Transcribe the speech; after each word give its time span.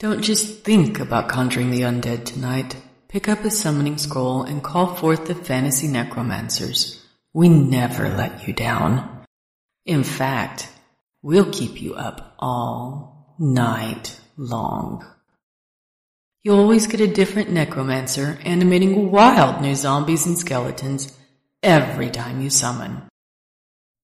Don't 0.00 0.22
just 0.22 0.64
think 0.64 0.98
about 0.98 1.28
conjuring 1.28 1.70
the 1.70 1.82
undead 1.82 2.24
tonight. 2.24 2.74
Pick 3.08 3.28
up 3.28 3.44
a 3.44 3.50
summoning 3.50 3.98
scroll 3.98 4.44
and 4.44 4.64
call 4.64 4.94
forth 4.94 5.26
the 5.26 5.34
fantasy 5.34 5.88
necromancers. 5.88 7.04
We 7.34 7.50
never 7.50 8.08
let 8.08 8.48
you 8.48 8.54
down. 8.54 9.26
In 9.84 10.02
fact, 10.02 10.70
we'll 11.20 11.52
keep 11.52 11.82
you 11.82 11.96
up 11.96 12.34
all 12.38 13.36
night 13.38 14.18
long. 14.38 15.04
You'll 16.42 16.60
always 16.60 16.86
get 16.86 17.02
a 17.02 17.06
different 17.06 17.50
necromancer 17.50 18.38
animating 18.42 19.10
wild 19.10 19.60
new 19.60 19.74
zombies 19.74 20.24
and 20.24 20.38
skeletons 20.38 21.14
every 21.62 22.08
time 22.08 22.40
you 22.40 22.48
summon. 22.48 23.02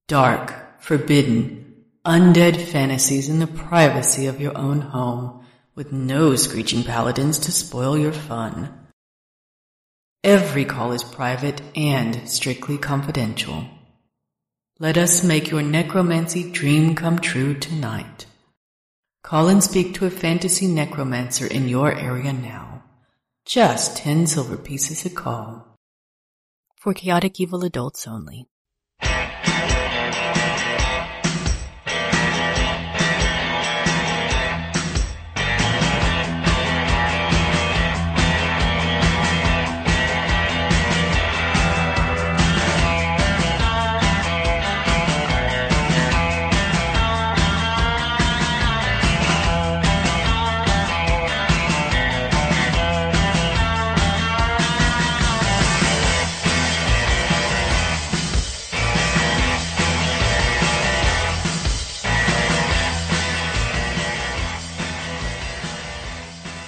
Dark, 0.08 0.78
forbidden, 0.78 1.84
undead 2.04 2.60
fantasies 2.60 3.30
in 3.30 3.38
the 3.38 3.46
privacy 3.46 4.26
of 4.26 4.42
your 4.42 4.58
own 4.58 4.82
home 4.82 5.44
with 5.76 5.92
no 5.92 6.34
screeching 6.34 6.82
paladins 6.82 7.38
to 7.38 7.52
spoil 7.52 7.98
your 7.98 8.12
fun. 8.12 8.72
Every 10.24 10.64
call 10.64 10.92
is 10.92 11.04
private 11.04 11.60
and 11.76 12.28
strictly 12.28 12.78
confidential. 12.78 13.66
Let 14.78 14.96
us 14.96 15.22
make 15.22 15.50
your 15.50 15.62
necromancy 15.62 16.50
dream 16.50 16.94
come 16.94 17.18
true 17.18 17.54
tonight. 17.54 18.26
Call 19.22 19.48
and 19.48 19.62
speak 19.62 19.94
to 19.94 20.06
a 20.06 20.10
fantasy 20.10 20.66
necromancer 20.66 21.46
in 21.46 21.68
your 21.68 21.92
area 21.92 22.32
now. 22.32 22.82
Just 23.44 23.98
ten 23.98 24.26
silver 24.26 24.56
pieces 24.56 25.04
a 25.04 25.10
call. 25.10 25.78
For 26.80 26.94
chaotic 26.94 27.38
evil 27.38 27.64
adults 27.64 28.06
only. 28.06 28.48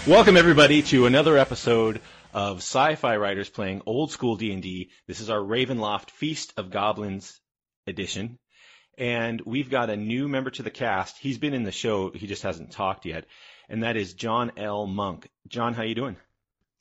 Welcome 0.09 0.39
everybody 0.39 0.81
to 0.85 1.05
another 1.05 1.37
episode 1.37 2.01
of 2.33 2.63
Sci-Fi 2.63 3.19
Writers 3.19 3.51
playing 3.51 3.83
old 3.85 4.11
school 4.11 4.37
D&D. 4.37 4.89
This 5.07 5.21
is 5.21 5.29
our 5.29 5.39
Ravenloft 5.39 6.09
Feast 6.13 6.55
of 6.57 6.71
Goblins 6.71 7.39
edition. 7.87 8.39
And 8.97 9.43
we've 9.43 9.69
got 9.69 9.91
a 9.91 9.99
new 9.99 10.27
member 10.27 10.49
to 10.49 10.63
the 10.63 10.71
cast. 10.71 11.19
He's 11.19 11.37
been 11.37 11.53
in 11.53 11.63
the 11.63 11.73
show, 11.73 12.11
he 12.11 12.27
just 12.27 12.43
hasn't 12.43 12.71
talked 12.71 13.05
yet. 13.05 13.27
And 13.69 13.83
that 13.83 13.99
is 13.99 14.15
John 14.15 14.53
L. 14.57 14.87
Monk. 14.87 15.29
John, 15.47 15.75
how 15.75 15.83
are 15.83 15.85
you 15.85 15.95
doing? 15.95 16.17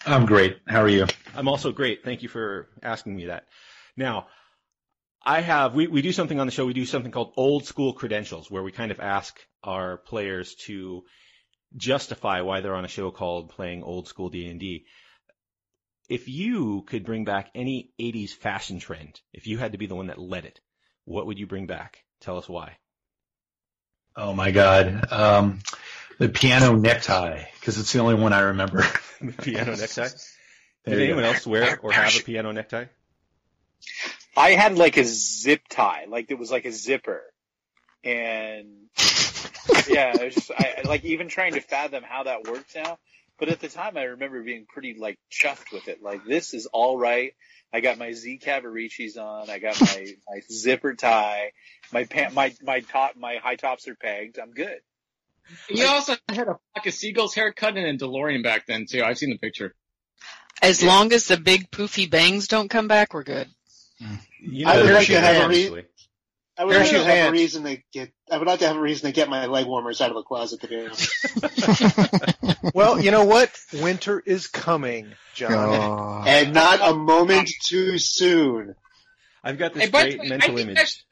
I'm 0.06 0.26
great. 0.26 0.60
How 0.66 0.80
are 0.80 0.88
you? 0.88 1.06
I'm 1.36 1.50
also 1.50 1.74
great. 1.74 2.06
Thank 2.06 2.24
you 2.24 2.30
for 2.30 2.70
asking 2.82 3.14
me 3.14 3.26
that. 3.26 3.44
Now, 3.98 4.28
I 5.22 5.42
have, 5.42 5.74
we, 5.74 5.88
we 5.88 6.02
do 6.02 6.14
something 6.14 6.40
on 6.40 6.48
the 6.48 6.54
show, 6.54 6.66
we 6.66 6.72
do 6.72 6.86
something 6.86 7.12
called 7.12 7.34
old 7.36 7.66
school 7.66 7.92
credentials, 7.92 8.50
where 8.50 8.64
we 8.64 8.72
kind 8.72 8.92
of 8.92 9.02
ask 9.02 9.38
our 9.66 9.98
players 9.98 10.56
to 10.68 11.04
justify 11.76 12.42
why 12.42 12.62
they're 12.62 12.76
on 12.76 12.86
a 12.86 12.90
show 12.90 13.12
called 13.12 13.50
playing 13.50 13.84
old 13.84 14.08
school 14.08 14.30
D&D. 14.30 14.86
If 16.10 16.30
you 16.30 16.84
could 16.88 17.06
bring 17.06 17.26
back 17.26 17.50
any 17.54 17.92
80s 18.00 18.32
fashion 18.32 18.80
trend, 18.80 19.20
if 19.34 19.48
you 19.48 19.58
had 19.58 19.74
to 19.74 19.78
be 19.78 19.88
the 19.88 19.96
one 19.96 20.08
that 20.08 20.20
led 20.20 20.46
it, 20.46 20.60
what 21.04 21.26
would 21.26 21.38
you 21.38 21.48
bring 21.48 21.68
back? 21.68 22.04
Tell 22.22 22.38
us 22.38 22.48
why. 22.48 22.78
Oh 24.16 24.34
my 24.34 24.52
God. 24.52 25.12
Um, 25.12 25.60
the 26.18 26.30
piano 26.30 26.76
necktie, 26.76 27.44
because 27.60 27.78
it's 27.78 27.92
the 27.94 28.00
only 28.00 28.16
one 28.16 28.34
I 28.34 28.40
remember. 28.40 28.84
the 29.22 29.34
piano 29.34 29.76
necktie? 29.76 30.10
Did 30.86 31.02
anyone 31.02 31.24
go. 31.24 31.30
else 31.30 31.46
wear 31.46 31.80
or 31.82 31.92
have 31.92 32.16
a 32.16 32.24
piano 32.24 32.52
necktie? 32.52 32.86
I 34.36 34.52
had 34.52 34.78
like 34.78 34.98
a 34.98 35.04
zip 35.04 35.62
tie, 35.70 36.06
like 36.08 36.32
it 36.32 36.40
was 36.40 36.50
like 36.50 36.66
a 36.66 36.72
zipper. 36.72 37.22
And 38.04 38.88
yeah, 39.88 40.14
it 40.16 40.26
was 40.26 40.36
just 40.36 40.52
I, 40.52 40.82
like 40.86 41.06
even 41.06 41.28
trying 41.28 41.54
to 41.54 41.62
fathom 41.62 42.04
how 42.04 42.24
that 42.24 42.46
works 42.46 42.76
now. 42.76 42.98
But 43.40 43.50
at 43.50 43.60
the 43.60 43.68
time, 43.68 43.98
I 43.98 44.04
remember 44.04 44.42
being 44.42 44.66
pretty 44.68 44.96
like 44.96 45.20
chuffed 45.32 45.72
with 45.72 45.88
it. 45.88 46.02
Like 46.02 46.26
this 46.26 46.54
is 46.54 46.66
all 46.68 46.98
right. 46.98 47.34
I 47.72 47.82
got 47.82 47.98
my 47.98 48.14
Z 48.14 48.40
Cavariccis 48.44 49.18
on. 49.18 49.50
I 49.50 49.60
got 49.60 49.80
my 49.80 50.08
my 50.28 50.42
zipper 50.52 50.96
tie. 50.96 51.52
My 51.92 52.06
pant, 52.06 52.34
my 52.34 52.54
my 52.64 52.80
top, 52.82 53.16
my 53.16 53.36
high 53.36 53.56
tops 53.56 53.88
are 53.88 53.96
pegged. 53.96 54.40
I'm 54.40 54.52
good. 54.52 54.80
You 55.70 55.86
also 55.86 56.16
had 56.28 56.48
a 56.48 56.60
flock 56.74 56.86
of 56.86 56.94
seagulls 56.94 57.34
haircut 57.34 57.78
and 57.78 58.02
a 58.02 58.06
DeLorean 58.06 58.44
back 58.44 58.66
then 58.66 58.86
too. 58.86 59.04
I've 59.04 59.18
seen 59.18 59.30
the 59.30 59.38
picture. 59.38 59.74
As 60.62 60.82
yeah. 60.82 60.90
long 60.90 61.14
as 61.14 61.28
the 61.28 61.38
big 61.38 61.70
poofy 61.70 62.10
bangs 62.10 62.48
don't 62.48 62.70
come 62.70 62.88
back, 62.88 63.14
we're 63.14 63.24
good. 63.24 63.48
Mm. 64.02 64.20
You 64.42 64.66
know, 64.66 64.72
I 64.72 64.82
would 64.82 64.94
like 64.94 65.08
to 65.08 65.20
have 65.20 65.46
a 65.46 65.48
re- 65.48 65.86
I 66.58 66.66
would 66.66 66.76
like 66.76 66.90
to 66.90 67.04
have 67.04 67.30
a 67.30 67.32
reason 67.32 67.64
to 67.66 67.78
get. 67.94 68.12
I 68.32 68.38
would 68.38 68.48
like 68.48 68.60
to 68.60 68.68
have 68.68 68.78
a 68.78 68.82
reason 68.82 69.08
to 69.08 69.14
get 69.14 69.30
my 69.30 69.46
leg 69.46 69.68
warmers 69.68 70.02
out 70.02 70.10
of 70.10 70.16
the 70.16 70.24
closet 70.24 70.62
to 70.62 70.68
be 70.68 70.80
honest. 70.80 72.74
well, 72.74 73.00
you 73.00 73.12
know 73.12 73.26
what? 73.26 73.52
Winter 73.74 74.20
is 74.26 74.48
coming, 74.48 75.14
John, 75.36 75.54
oh. 75.54 76.24
and 76.26 76.54
not 76.54 76.80
a 76.82 76.96
moment 76.96 77.52
too 77.66 78.00
soon. 78.00 78.76
I've 79.44 79.60
got 79.60 79.74
this 79.74 79.84
hey, 79.84 79.90
great 79.92 80.20
way, 80.20 80.28
mental 80.30 80.58
image. 80.58 81.06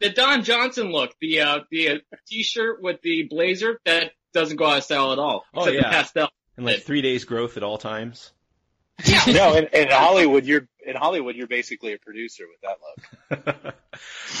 The 0.00 0.10
Don 0.10 0.44
Johnson 0.44 0.92
look, 0.92 1.14
the 1.20 1.40
uh, 1.40 1.60
the 1.70 1.88
uh, 1.90 1.98
t-shirt 2.26 2.82
with 2.82 3.02
the 3.02 3.24
blazer 3.24 3.78
that 3.84 4.12
doesn't 4.32 4.56
go 4.56 4.66
out 4.66 4.78
of 4.78 4.84
style 4.84 5.12
at 5.12 5.18
all. 5.18 5.44
Oh 5.54 5.68
yeah, 5.68 5.90
pastel. 5.90 6.30
And 6.56 6.64
like 6.64 6.82
three 6.82 7.02
days 7.02 7.24
growth 7.24 7.56
at 7.56 7.62
all 7.62 7.78
times. 7.78 8.32
Yeah. 9.04 9.22
no, 9.28 9.54
in, 9.54 9.68
in 9.72 9.88
Hollywood, 9.90 10.44
you're 10.44 10.66
in 10.88 10.96
Hollywood, 10.96 11.36
you're 11.36 11.46
basically 11.46 11.92
a 11.92 11.98
producer 11.98 12.44
with 12.48 12.60
that 12.62 13.44
look. 13.60 13.74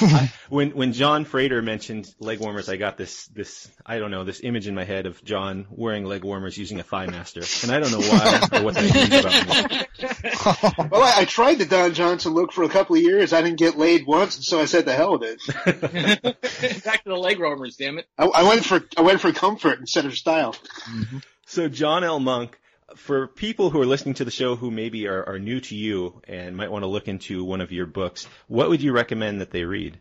I, 0.00 0.32
when 0.48 0.70
when 0.70 0.92
John 0.94 1.26
Frater 1.26 1.60
mentioned 1.60 2.12
leg 2.18 2.40
warmers, 2.40 2.70
I 2.70 2.76
got 2.76 2.96
this 2.96 3.26
this 3.26 3.70
I 3.84 3.98
don't 3.98 4.10
know 4.10 4.24
this 4.24 4.40
image 4.42 4.66
in 4.66 4.74
my 4.74 4.84
head 4.84 5.04
of 5.06 5.22
John 5.22 5.66
wearing 5.70 6.04
leg 6.04 6.24
warmers 6.24 6.56
using 6.56 6.80
a 6.80 6.82
thigh 6.82 7.06
master, 7.06 7.42
and 7.62 7.70
I 7.70 7.80
don't 7.80 7.92
know 7.92 8.00
why 8.00 8.60
or 8.60 8.64
what 8.64 8.74
that 8.74 8.94
means 8.94 9.24
about 9.24 10.78
me. 10.80 10.88
well, 10.90 11.02
I, 11.02 11.20
I, 11.20 11.24
tried 11.26 11.58
the 11.58 11.66
Don 11.66 11.92
Johnson 11.92 12.32
look 12.32 12.52
for 12.52 12.64
a 12.64 12.68
couple 12.68 12.96
of 12.96 13.02
years. 13.02 13.34
I 13.34 13.42
didn't 13.42 13.58
get 13.58 13.76
laid 13.76 14.06
once, 14.06 14.36
and 14.36 14.44
so 14.44 14.58
I 14.58 14.64
said 14.64 14.86
the 14.86 14.94
hell 14.94 15.18
with 15.18 15.38
it. 15.46 16.22
Back 16.84 17.04
to 17.04 17.10
the 17.10 17.16
leg 17.16 17.38
warmers, 17.38 17.76
damn 17.76 17.98
it! 17.98 18.06
I, 18.16 18.24
I, 18.24 18.42
went 18.44 18.64
for 18.64 18.80
I 18.96 19.02
went 19.02 19.20
for 19.20 19.32
comfort 19.32 19.80
instead 19.80 20.06
of 20.06 20.16
style. 20.16 20.54
Mm-hmm. 20.90 21.18
So 21.46 21.68
John 21.68 22.04
L. 22.04 22.20
Monk 22.20 22.58
for 22.96 23.26
people 23.26 23.70
who 23.70 23.80
are 23.80 23.86
listening 23.86 24.14
to 24.14 24.24
the 24.24 24.30
show 24.30 24.56
who 24.56 24.70
maybe 24.70 25.06
are, 25.06 25.24
are 25.28 25.38
new 25.38 25.60
to 25.60 25.74
you 25.74 26.20
and 26.26 26.56
might 26.56 26.70
want 26.70 26.82
to 26.82 26.88
look 26.88 27.08
into 27.08 27.44
one 27.44 27.60
of 27.60 27.72
your 27.72 27.86
books, 27.86 28.26
what 28.46 28.68
would 28.68 28.82
you 28.82 28.92
recommend 28.92 29.40
that 29.40 29.50
they 29.50 29.64
read? 29.64 29.98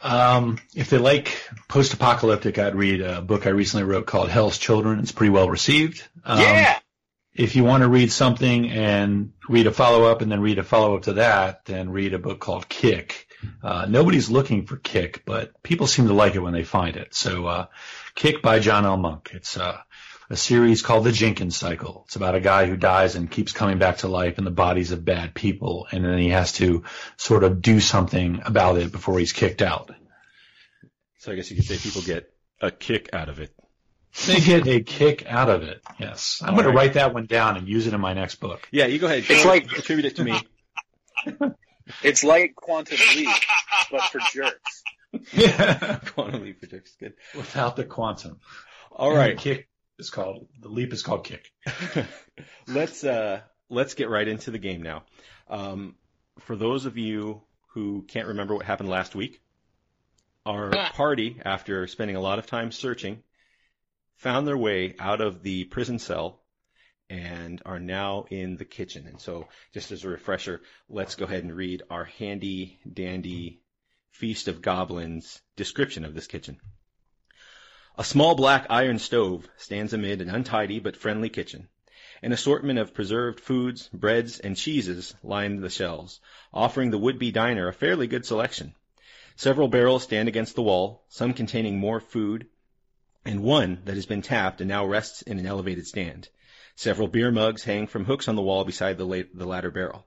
Um, 0.00 0.58
if 0.74 0.90
they 0.90 0.98
like 0.98 1.42
post-apocalyptic, 1.68 2.58
I'd 2.58 2.76
read 2.76 3.00
a 3.00 3.20
book 3.20 3.46
I 3.46 3.50
recently 3.50 3.84
wrote 3.84 4.06
called 4.06 4.28
Hell's 4.28 4.58
Children. 4.58 5.00
It's 5.00 5.12
pretty 5.12 5.30
well 5.30 5.50
received. 5.50 6.06
Um, 6.24 6.40
yeah. 6.40 6.78
If 7.34 7.54
you 7.54 7.64
want 7.64 7.82
to 7.82 7.88
read 7.88 8.10
something 8.10 8.68
and 8.70 9.32
read 9.48 9.68
a 9.68 9.72
follow-up 9.72 10.22
and 10.22 10.30
then 10.30 10.40
read 10.40 10.58
a 10.58 10.64
follow-up 10.64 11.02
to 11.02 11.14
that, 11.14 11.64
then 11.66 11.90
read 11.90 12.14
a 12.14 12.18
book 12.18 12.40
called 12.40 12.68
Kick. 12.68 13.28
Uh, 13.62 13.86
nobody's 13.88 14.28
looking 14.28 14.66
for 14.66 14.76
Kick, 14.76 15.22
but 15.24 15.62
people 15.62 15.86
seem 15.86 16.08
to 16.08 16.14
like 16.14 16.34
it 16.34 16.40
when 16.40 16.52
they 16.52 16.64
find 16.64 16.96
it. 16.96 17.14
So, 17.14 17.46
uh, 17.46 17.66
Kick 18.16 18.42
by 18.42 18.58
John 18.58 18.84
L. 18.84 18.96
Monk. 18.96 19.30
It's, 19.34 19.56
uh, 19.56 19.78
a 20.30 20.36
series 20.36 20.82
called 20.82 21.04
The 21.04 21.12
Jenkins 21.12 21.56
Cycle. 21.56 22.04
It's 22.06 22.16
about 22.16 22.34
a 22.34 22.40
guy 22.40 22.66
who 22.66 22.76
dies 22.76 23.14
and 23.14 23.30
keeps 23.30 23.52
coming 23.52 23.78
back 23.78 23.98
to 23.98 24.08
life 24.08 24.38
in 24.38 24.44
the 24.44 24.50
bodies 24.50 24.92
of 24.92 25.04
bad 25.04 25.34
people, 25.34 25.86
and 25.90 26.04
then 26.04 26.18
he 26.18 26.28
has 26.30 26.52
to 26.54 26.84
sort 27.16 27.44
of 27.44 27.62
do 27.62 27.80
something 27.80 28.42
about 28.44 28.76
it 28.76 28.92
before 28.92 29.18
he's 29.18 29.32
kicked 29.32 29.62
out. 29.62 29.90
So 31.18 31.32
I 31.32 31.34
guess 31.34 31.50
you 31.50 31.56
could 31.56 31.64
say 31.64 31.78
people 31.78 32.02
get 32.02 32.32
a 32.60 32.70
kick 32.70 33.10
out 33.12 33.28
of 33.28 33.40
it. 33.40 33.54
They 34.26 34.40
get 34.40 34.66
a 34.66 34.80
kick 34.80 35.26
out 35.26 35.48
of 35.48 35.62
it. 35.62 35.82
Yes, 35.98 36.40
I'm 36.42 36.54
going 36.54 36.66
right. 36.66 36.72
to 36.72 36.76
write 36.76 36.92
that 36.94 37.14
one 37.14 37.26
down 37.26 37.56
and 37.56 37.68
use 37.68 37.86
it 37.86 37.94
in 37.94 38.00
my 38.00 38.14
next 38.14 38.36
book. 38.36 38.68
Yeah, 38.70 38.86
you 38.86 38.98
go 38.98 39.06
ahead. 39.06 39.24
It's 39.28 39.44
like 39.44 39.72
attribute 39.72 40.06
it 40.06 40.16
to 40.16 40.24
me. 40.24 40.40
it's 42.02 42.24
like 42.24 42.54
Quantum 42.54 42.98
Leap, 43.16 43.28
but 43.90 44.02
for 44.02 44.20
jerks. 44.32 44.82
Yeah, 45.32 46.00
Quantum 46.14 46.42
Leap 46.42 46.60
for 46.60 46.66
jerks. 46.66 46.96
Good. 46.98 47.14
Without 47.34 47.76
the 47.76 47.84
quantum. 47.84 48.40
All 48.90 49.14
right. 49.14 49.38
Kick 49.38 49.68
is 49.98 50.10
called 50.10 50.48
the 50.60 50.68
leap 50.68 50.92
is 50.92 51.02
called 51.02 51.24
kick. 51.24 51.52
let's 52.68 53.04
uh, 53.04 53.40
let's 53.68 53.94
get 53.94 54.08
right 54.08 54.26
into 54.26 54.50
the 54.50 54.58
game 54.58 54.82
now. 54.82 55.04
Um, 55.48 55.96
for 56.40 56.56
those 56.56 56.86
of 56.86 56.96
you 56.96 57.42
who 57.68 58.02
can't 58.02 58.28
remember 58.28 58.54
what 58.54 58.64
happened 58.64 58.88
last 58.88 59.14
week, 59.14 59.40
our 60.46 60.70
party, 60.92 61.40
after 61.44 61.86
spending 61.86 62.16
a 62.16 62.20
lot 62.20 62.38
of 62.38 62.46
time 62.46 62.72
searching, 62.72 63.22
found 64.16 64.46
their 64.46 64.56
way 64.56 64.94
out 64.98 65.20
of 65.20 65.42
the 65.42 65.64
prison 65.64 65.98
cell 65.98 66.42
and 67.10 67.62
are 67.64 67.78
now 67.78 68.26
in 68.30 68.56
the 68.56 68.64
kitchen. 68.64 69.06
And 69.06 69.20
so, 69.20 69.48
just 69.72 69.92
as 69.92 70.04
a 70.04 70.08
refresher, 70.08 70.60
let's 70.88 71.14
go 71.14 71.24
ahead 71.24 71.44
and 71.44 71.54
read 71.54 71.82
our 71.90 72.04
handy 72.04 72.78
dandy 72.90 73.60
Feast 74.10 74.48
of 74.48 74.62
Goblins 74.62 75.40
description 75.56 76.04
of 76.04 76.14
this 76.14 76.26
kitchen. 76.26 76.58
A 78.00 78.04
small 78.04 78.36
black 78.36 78.64
iron 78.70 79.00
stove 79.00 79.48
stands 79.56 79.92
amid 79.92 80.20
an 80.20 80.30
untidy 80.30 80.78
but 80.78 80.96
friendly 80.96 81.28
kitchen. 81.28 81.68
An 82.22 82.30
assortment 82.30 82.78
of 82.78 82.94
preserved 82.94 83.40
foods, 83.40 83.90
breads, 83.92 84.38
and 84.38 84.56
cheeses 84.56 85.16
line 85.24 85.62
the 85.62 85.68
shelves, 85.68 86.20
offering 86.54 86.92
the 86.92 86.98
would-be 86.98 87.32
diner 87.32 87.66
a 87.66 87.72
fairly 87.72 88.06
good 88.06 88.24
selection. 88.24 88.76
Several 89.34 89.66
barrels 89.66 90.04
stand 90.04 90.28
against 90.28 90.54
the 90.54 90.62
wall, 90.62 91.02
some 91.08 91.34
containing 91.34 91.80
more 91.80 91.98
food, 91.98 92.46
and 93.24 93.42
one 93.42 93.82
that 93.84 93.96
has 93.96 94.06
been 94.06 94.22
tapped 94.22 94.60
and 94.60 94.68
now 94.68 94.86
rests 94.86 95.22
in 95.22 95.40
an 95.40 95.46
elevated 95.46 95.88
stand. 95.88 96.28
Several 96.76 97.08
beer 97.08 97.32
mugs 97.32 97.64
hang 97.64 97.88
from 97.88 98.04
hooks 98.04 98.28
on 98.28 98.36
the 98.36 98.42
wall 98.42 98.64
beside 98.64 98.96
the, 98.96 99.06
la- 99.06 99.28
the 99.34 99.44
latter 99.44 99.72
barrel. 99.72 100.06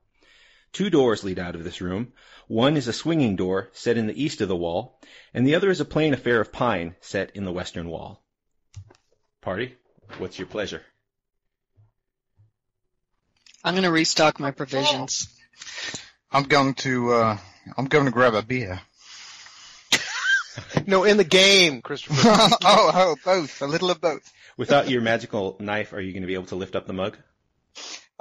Two 0.73 0.89
doors 0.89 1.23
lead 1.23 1.39
out 1.39 1.55
of 1.55 1.63
this 1.63 1.81
room. 1.81 2.13
One 2.47 2.77
is 2.77 2.87
a 2.87 2.93
swinging 2.93 3.35
door 3.35 3.69
set 3.73 3.97
in 3.97 4.07
the 4.07 4.23
east 4.23 4.41
of 4.41 4.47
the 4.47 4.55
wall, 4.55 4.99
and 5.33 5.45
the 5.45 5.55
other 5.55 5.69
is 5.69 5.81
a 5.81 5.85
plain 5.85 6.13
affair 6.13 6.39
of 6.39 6.51
pine 6.51 6.95
set 7.01 7.31
in 7.35 7.45
the 7.45 7.51
western 7.51 7.89
wall. 7.89 8.23
Party, 9.41 9.75
what's 10.17 10.37
your 10.37 10.47
pleasure? 10.47 10.81
I'm 13.63 13.73
going 13.73 13.83
to 13.83 13.91
restock 13.91 14.39
my 14.39 14.51
provisions. 14.51 15.27
I'm 16.31 16.43
going 16.43 16.73
to 16.75 17.13
uh, 17.13 17.37
I'm 17.77 17.85
going 17.85 18.05
to 18.05 18.11
grab 18.11 18.33
a 18.33 18.41
beer. 18.41 18.81
no, 20.87 21.03
in 21.03 21.17
the 21.17 21.23
game, 21.23 21.81
Christopher. 21.81 22.15
oh, 22.25 22.91
oh, 22.93 23.15
both. 23.23 23.61
A 23.61 23.67
little 23.67 23.91
of 23.91 24.01
both. 24.01 24.31
Without 24.57 24.89
your 24.89 25.01
magical 25.01 25.57
knife, 25.59 25.93
are 25.93 26.01
you 26.01 26.13
going 26.13 26.23
to 26.23 26.27
be 26.27 26.33
able 26.33 26.45
to 26.45 26.55
lift 26.55 26.75
up 26.75 26.87
the 26.87 26.93
mug? 26.93 27.17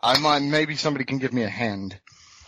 I 0.02 0.18
might. 0.18 0.42
Maybe 0.42 0.76
somebody 0.76 1.04
can 1.04 1.18
give 1.18 1.32
me 1.32 1.42
a 1.42 1.48
hand. 1.48 1.98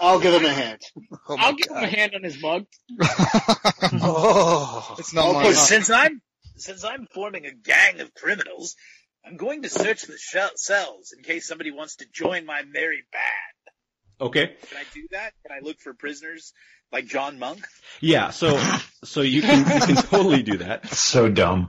I'll 0.03 0.19
give 0.21 0.35
him 0.35 0.45
a 0.45 0.53
hand. 0.53 0.81
Oh 1.29 1.37
I'll 1.39 1.55
give 1.55 1.69
God. 1.69 1.79
him 1.79 1.85
a 1.85 1.97
hand 1.97 2.13
on 2.17 2.25
his 2.25 2.43
mug. 2.43 2.67
oh, 4.03 4.97
it's 4.99 5.15
not 5.15 5.33
my 5.33 5.53
since 5.53 5.89
I'm 5.89 6.21
since 6.57 6.83
I'm 6.85 7.07
forming 7.15 7.47
a 7.47 7.53
gang 7.53 8.01
of 8.01 8.13
criminals, 8.13 8.75
I'm 9.25 9.37
going 9.37 9.63
to 9.63 9.69
search 9.69 10.03
the 10.03 10.19
cells 10.57 11.15
in 11.17 11.23
case 11.23 11.47
somebody 11.47 11.71
wants 11.71 11.97
to 11.97 12.07
join 12.13 12.45
my 12.45 12.63
merry 12.65 13.05
band. 13.13 14.29
Okay. 14.29 14.47
Can 14.69 14.79
I 14.79 14.85
do 14.93 15.07
that? 15.13 15.33
Can 15.47 15.57
I 15.57 15.61
look 15.65 15.79
for 15.81 15.95
prisoners 15.95 16.53
like 16.91 17.07
John 17.07 17.39
Monk? 17.39 17.65
Yeah. 18.01 18.31
So 18.31 18.61
so 19.05 19.21
you 19.21 19.43
can 19.43 19.59
you 19.59 19.87
can 19.87 19.97
totally 19.97 20.43
do 20.43 20.59
that. 20.59 20.87
So 20.93 21.29
dumb. 21.29 21.69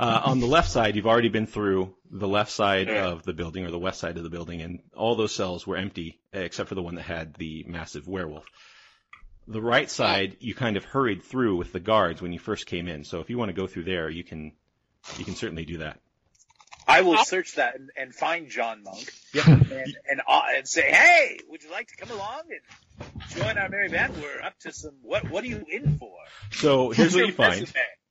Uh, 0.00 0.22
on 0.24 0.40
the 0.40 0.46
left 0.46 0.70
side, 0.70 0.96
you've 0.96 1.06
already 1.06 1.28
been 1.28 1.46
through 1.46 1.94
the 2.10 2.26
left 2.26 2.50
side 2.50 2.88
of 2.88 3.22
the 3.22 3.34
building 3.34 3.66
or 3.66 3.70
the 3.70 3.78
west 3.78 4.00
side 4.00 4.16
of 4.16 4.22
the 4.22 4.30
building, 4.30 4.62
and 4.62 4.80
all 4.96 5.14
those 5.14 5.34
cells 5.34 5.66
were 5.66 5.76
empty 5.76 6.18
except 6.32 6.70
for 6.70 6.74
the 6.74 6.82
one 6.82 6.94
that 6.94 7.02
had 7.02 7.34
the 7.34 7.66
massive 7.68 8.08
werewolf. 8.08 8.46
The 9.46 9.60
right 9.60 9.90
side, 9.90 10.38
you 10.40 10.54
kind 10.54 10.78
of 10.78 10.86
hurried 10.86 11.22
through 11.22 11.56
with 11.56 11.74
the 11.74 11.80
guards 11.80 12.22
when 12.22 12.32
you 12.32 12.38
first 12.38 12.64
came 12.64 12.88
in. 12.88 13.04
So 13.04 13.20
if 13.20 13.28
you 13.28 13.36
want 13.36 13.50
to 13.50 13.52
go 13.52 13.66
through 13.66 13.84
there, 13.84 14.08
you 14.08 14.24
can 14.24 14.52
you 15.18 15.24
can 15.26 15.34
certainly 15.34 15.66
do 15.66 15.78
that. 15.78 16.00
I 16.88 17.02
will 17.02 17.18
search 17.18 17.56
that 17.56 17.74
and, 17.74 17.90
and 17.94 18.14
find 18.14 18.48
John 18.48 18.82
Monk 18.82 19.12
Yep. 19.34 19.46
and 19.46 19.72
and, 19.72 20.20
uh, 20.26 20.40
and 20.56 20.66
say, 20.66 20.90
"Hey, 20.90 21.40
would 21.50 21.62
you 21.62 21.70
like 21.70 21.88
to 21.88 21.96
come 21.96 22.10
along 22.10 22.44
and 22.48 23.28
join 23.36 23.58
our 23.58 23.68
merry 23.68 23.90
band? 23.90 24.14
We're 24.16 24.40
up 24.40 24.58
to 24.60 24.72
some. 24.72 24.94
What 25.02 25.30
What 25.30 25.44
are 25.44 25.48
you 25.48 25.62
in 25.70 25.98
for?" 25.98 26.16
So 26.52 26.88
here's 26.88 27.14
what 27.14 27.26
you 27.26 27.32
find. 27.32 27.70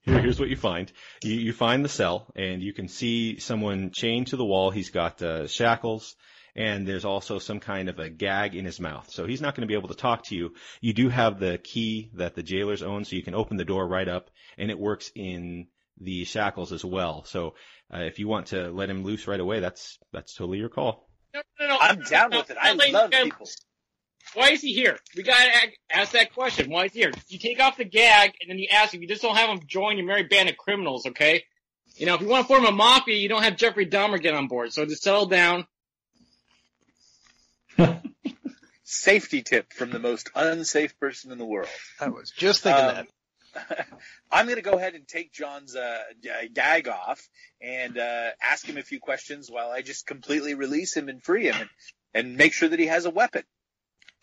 Resume. 0.10 0.22
Here, 0.22 0.24
here's 0.24 0.40
what 0.40 0.50
you 0.50 0.56
find. 0.56 0.92
You, 1.24 1.34
you 1.34 1.54
find 1.54 1.84
the 1.84 1.90
cell, 1.90 2.32
and 2.36 2.62
you 2.62 2.74
can 2.74 2.88
see 2.88 3.40
someone 3.40 3.92
chained 3.92 4.28
to 4.28 4.38
the 4.38 4.46
wall. 4.46 4.72
He's 4.72 4.90
got 4.90 5.22
uh, 5.22 5.48
shackles, 5.48 6.16
and 6.56 6.88
there's 6.88 7.06
also 7.06 7.40
some 7.40 7.60
kind 7.60 7.90
of 7.90 8.00
a 8.00 8.10
gag 8.10 8.56
in 8.56 8.66
his 8.66 8.80
mouth. 8.80 9.10
So 9.12 9.26
he's 9.26 9.42
not 9.42 9.56
going 9.56 9.68
to 9.68 9.72
be 9.72 9.78
able 9.78 9.90
to 9.90 9.96
talk 9.96 10.26
to 10.26 10.36
you. 10.36 10.54
You 10.82 10.94
do 10.94 11.10
have 11.10 11.40
the 11.40 11.60
key 11.64 12.10
that 12.16 12.36
the 12.36 12.44
jailers 12.44 12.84
own, 12.84 13.06
so 13.06 13.16
you 13.16 13.24
can 13.24 13.36
open 13.36 13.58
the 13.58 13.66
door 13.66 13.88
right 13.88 14.08
up, 14.08 14.30
and 14.58 14.72
it 14.72 14.80
works 14.80 15.12
in 15.16 15.68
the 16.00 16.26
shackles 16.26 16.72
as 16.72 16.84
well. 16.84 17.24
So 17.26 17.56
uh, 17.94 18.00
if 18.00 18.20
you 18.20 18.28
want 18.28 18.48
to 18.48 18.72
let 18.72 18.90
him 18.90 19.04
loose 19.04 19.28
right 19.28 19.40
away, 19.40 19.60
that's 19.60 20.00
that's 20.12 20.34
totally 20.34 20.60
your 20.60 20.70
call. 20.70 21.10
No, 21.34 21.42
no, 21.60 21.68
no. 21.68 21.78
I'm 21.80 22.02
down 22.02 22.32
with 22.32 22.50
it. 22.50 22.58
I 22.60 22.74
love 22.74 23.12
people. 23.12 23.48
Why 24.36 24.50
is 24.52 24.62
he 24.62 24.74
here? 24.74 24.98
We 25.16 25.24
gotta 25.24 25.50
ask 25.92 26.12
that 26.12 26.34
question. 26.34 26.70
Why 26.70 26.86
is 26.86 26.94
he 26.94 27.00
here? 27.00 27.12
You 27.28 27.40
take 27.40 27.60
off 27.60 27.78
the 27.78 27.84
gag 27.86 28.31
and 28.42 28.50
then 28.50 28.60
you 28.60 28.68
ask 28.72 28.94
him. 28.94 29.02
You 29.02 29.08
just 29.08 29.22
don't 29.22 29.36
have 29.36 29.50
him 29.50 29.62
join 29.68 29.98
your 29.98 30.06
merry 30.06 30.24
band 30.24 30.50
of 30.50 30.58
criminals, 30.58 31.06
okay? 31.08 31.44
You 31.96 32.06
know, 32.06 32.16
if 32.16 32.22
you 32.22 32.28
want 32.28 32.44
to 32.44 32.48
form 32.48 32.66
a 32.66 32.72
mafia, 32.72 33.16
you 33.16 33.28
don't 33.28 33.42
have 33.44 33.58
Jeffrey 33.58 33.86
Dahmer 33.88 34.22
get 34.22 34.34
on 34.36 34.48
board. 34.48 34.72
So 34.72 34.86
just 34.86 35.02
settle 35.04 35.26
down. 35.26 35.66
Safety 38.84 39.42
tip 39.44 39.74
from 39.74 39.92
the 39.92 40.00
most 40.00 40.30
unsafe 40.36 40.98
person 41.00 41.31
in 41.31 41.38
the 41.38 41.46
world. 41.46 41.70
I 42.00 42.10
was 42.10 42.31
just 42.31 42.64
thinking 42.64 42.84
Um, 42.86 42.96
that. 42.96 43.88
I'm 44.31 44.46
going 44.46 44.58
to 44.58 44.62
go 44.62 44.74
ahead 44.74 44.94
and 44.96 45.08
take 45.08 45.34
John's 45.34 45.76
uh, 45.76 46.00
gag 46.54 46.88
off 46.88 47.28
and 47.62 47.98
uh, 47.98 48.30
ask 48.42 48.66
him 48.66 48.78
a 48.78 48.84
few 48.84 49.00
questions 49.00 49.50
while 49.50 49.70
I 49.72 49.81
just 49.81 50.06
completely 50.08 50.54
release 50.54 50.96
him 50.96 51.10
and 51.10 51.22
free 51.22 51.48
him 51.48 51.56
and, 51.60 51.70
and 52.14 52.38
make 52.38 52.54
sure 52.54 52.70
that 52.70 52.80
he 52.80 52.86
has 52.88 53.06
a 53.06 53.10
weapon. 53.10 53.44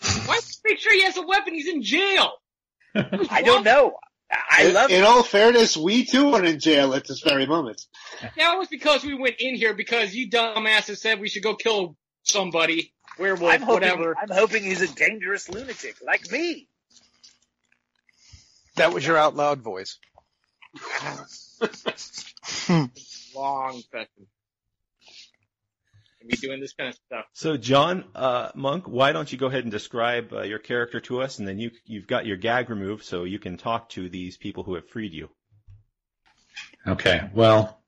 Why 0.01 0.41
make 0.65 0.79
sure 0.79 0.93
he 0.93 1.05
has 1.05 1.17
a 1.17 1.27
weapon? 1.27 1.55
He's 1.55 1.69
in 1.69 1.83
jail. 1.83 2.33
I 2.95 3.43
don't 3.43 3.65
know. 3.65 3.95
I 4.31 4.65
in, 4.65 4.75
love 4.75 4.91
in 4.91 5.05
all 5.05 5.23
fairness, 5.23 5.77
we 5.77 6.05
too 6.05 6.33
are 6.35 6.45
in 6.45 6.59
jail 6.59 6.95
at 6.95 7.07
this 7.07 7.21
very 7.21 7.47
moment. 7.47 7.81
That 8.37 8.57
was 8.57 8.69
because 8.69 9.05
we 9.05 9.15
went 9.15 9.37
in 9.39 9.55
here 9.55 9.73
because 9.75 10.15
you 10.15 10.29
dumbasses 10.29 10.99
said 10.99 11.21
we 11.21 11.29
should 11.29 11.45
go 11.45 11.55
kill 11.55 11.97
somebody, 12.25 12.93
werewolf, 13.19 13.53
I'm 13.53 13.63
hoping, 13.63 13.75
whatever. 13.75 14.17
I'm 14.21 14.31
hoping 14.31 14.65
he's 14.65 14.83
a 14.83 14.93
dangerous 14.93 15.49
lunatic 15.49 15.97
like 16.05 16.31
me. 16.31 16.69
That 18.77 18.93
was 18.93 19.07
your 19.07 19.17
out 19.17 19.37
loud 19.37 19.61
voice. 19.61 19.99
Long 23.35 23.83
session. 23.91 24.27
Be 26.27 26.37
doing 26.37 26.61
this 26.61 26.75
kind 26.75 26.91
of 26.91 26.97
stuff. 27.07 27.25
So 27.33 27.57
John 27.57 28.05
uh, 28.15 28.51
Monk, 28.55 28.85
why 28.87 29.13
don't 29.13 29.31
you 29.31 29.39
go 29.39 29.47
ahead 29.47 29.65
and 29.65 29.71
describe 29.71 30.33
uh, 30.33 30.43
your 30.43 30.59
character 30.59 31.01
to 31.03 31.23
us, 31.23 31.39
and 31.39 31.47
then 31.47 31.59
you 31.59 31.71
you've 31.85 32.07
got 32.07 32.27
your 32.27 32.37
gag 32.37 32.71
removed, 32.71 33.05
so 33.05 33.25
you 33.25 33.39
can 33.39 33.57
talk 33.57 33.89
to 33.91 34.09
these 34.09 34.37
people 34.37 34.63
who 34.63 34.75
have 34.75 34.89
freed 34.89 35.13
you. 35.13 35.29
Okay. 36.87 37.29
Well, 37.35 37.81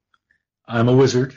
I'm 0.67 0.89
a 0.89 0.95
wizard. 0.95 1.37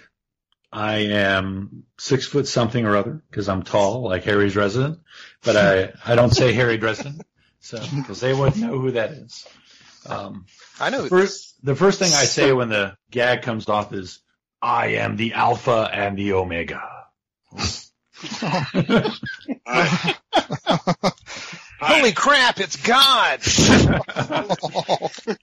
I 0.72 0.98
am 0.98 1.84
six 1.98 2.26
foot 2.26 2.48
something 2.48 2.86
or 2.86 2.96
other 2.96 3.22
because 3.30 3.50
I'm 3.50 3.64
tall, 3.64 4.04
like 4.04 4.24
Harry's 4.24 4.56
resident. 4.56 5.00
But 5.44 5.58
I, 5.58 5.94
I 6.06 6.16
don't 6.16 6.34
say 6.34 6.54
Harry 6.54 6.78
Dresden, 6.78 7.20
so 7.60 7.84
because 7.96 8.22
they 8.22 8.34
wouldn't 8.34 8.62
know 8.62 8.80
who 8.80 8.92
that 8.92 9.12
is. 9.12 9.46
Um, 10.06 10.46
I 10.80 10.90
know. 10.90 11.08
first, 11.08 11.56
the 11.64 11.76
first 11.76 12.00
thing 12.00 12.14
I 12.14 12.24
say 12.24 12.54
when 12.54 12.70
the 12.70 12.96
gag 13.12 13.42
comes 13.42 13.68
off 13.68 13.94
is, 13.94 14.20
"I 14.62 14.88
am 14.88 15.16
the 15.18 15.34
Alpha 15.34 15.90
and 15.92 16.18
the 16.18 16.34
Omega." 16.34 16.82
Holy 21.82 22.12
crap! 22.12 22.60
It's 22.60 22.76
God. 22.76 23.40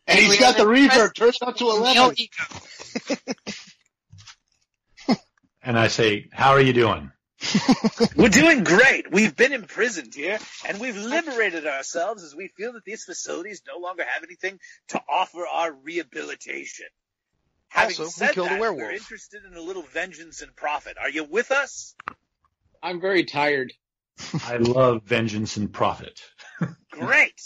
And 0.07 0.19
he's 0.19 0.39
got 0.39 0.57
the 0.57 0.65
reverb 0.65 1.15
turned 1.15 1.37
up 1.43 1.57
to 1.57 1.69
11. 1.71 2.17
and 5.63 5.79
I 5.79 5.89
say, 5.89 6.29
"How 6.33 6.51
are 6.51 6.61
you 6.61 6.73
doing?" 6.73 7.11
We're 8.17 8.29
doing 8.29 8.65
great. 8.65 9.11
We've 9.13 9.35
been 9.35 9.53
imprisoned 9.53 10.15
here, 10.15 10.39
and 10.67 10.81
we've 10.81 10.97
liberated 10.97 11.67
ourselves 11.67 12.25
as 12.25 12.35
we 12.35 12.49
feel 12.49 12.73
that 12.73 12.85
these 12.85 13.05
facilities 13.05 13.63
no 13.67 13.79
longer 13.79 14.05
have 14.05 14.25
anything 14.25 14.59
to 14.89 15.01
offer 15.09 15.47
our 15.47 15.73
rehabilitation. 15.73 16.87
Having 17.71 17.89
Also, 17.91 18.05
we 18.05 18.11
said 18.11 18.35
killed 18.35 18.47
a 18.49 18.51
that, 18.51 18.61
werewolf. 18.61 18.83
we're 18.83 18.93
interested 18.93 19.43
in 19.45 19.55
a 19.57 19.61
little 19.61 19.83
vengeance 19.83 20.41
and 20.43 20.55
profit. 20.57 20.97
Are 21.01 21.11
you 21.11 21.25
with 21.25 21.51
us? 21.51 21.95
I'm 22.83 23.01
very 23.01 23.25
tired. 23.25 23.73
I 24.47 24.57
love 24.57 25.03
vengeance 25.05 25.57
and 25.57 25.73
profit. 25.73 26.21
Great. 26.91 27.41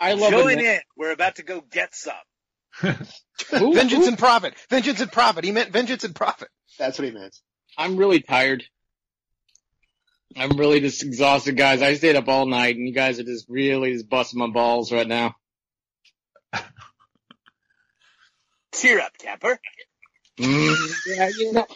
I 0.00 0.12
love 0.14 0.30
Join 0.32 0.58
it. 0.58 0.64
in. 0.64 0.80
We're 0.96 1.12
about 1.12 1.36
to 1.36 1.42
go 1.42 1.60
get 1.60 1.94
some. 1.94 2.14
Who- 2.80 3.74
vengeance 3.74 4.04
who- 4.04 4.08
and 4.08 4.18
profit. 4.18 4.54
Vengeance 4.68 5.00
and 5.00 5.10
profit. 5.10 5.44
He 5.44 5.52
meant 5.52 5.70
vengeance 5.72 6.04
and 6.04 6.14
profit. 6.14 6.48
That's 6.78 6.98
what 6.98 7.06
he 7.08 7.14
meant. 7.14 7.36
I'm 7.76 7.96
really 7.96 8.20
tired. 8.20 8.64
I'm 10.36 10.56
really 10.58 10.80
just 10.80 11.02
exhausted, 11.02 11.56
guys. 11.56 11.80
I 11.82 11.94
stayed 11.94 12.14
up 12.16 12.28
all 12.28 12.46
night, 12.46 12.76
and 12.76 12.86
you 12.86 12.92
guys 12.94 13.18
are 13.18 13.24
just 13.24 13.46
really 13.48 13.92
just 13.94 14.08
busting 14.08 14.38
my 14.38 14.46
balls 14.48 14.92
right 14.92 15.08
now. 15.08 15.34
Cheer 18.74 19.00
up, 19.00 19.16
Capper. 19.18 19.58
Mm, 20.38 20.76
yeah, 21.06 21.30
you 21.36 21.52
know. 21.52 21.66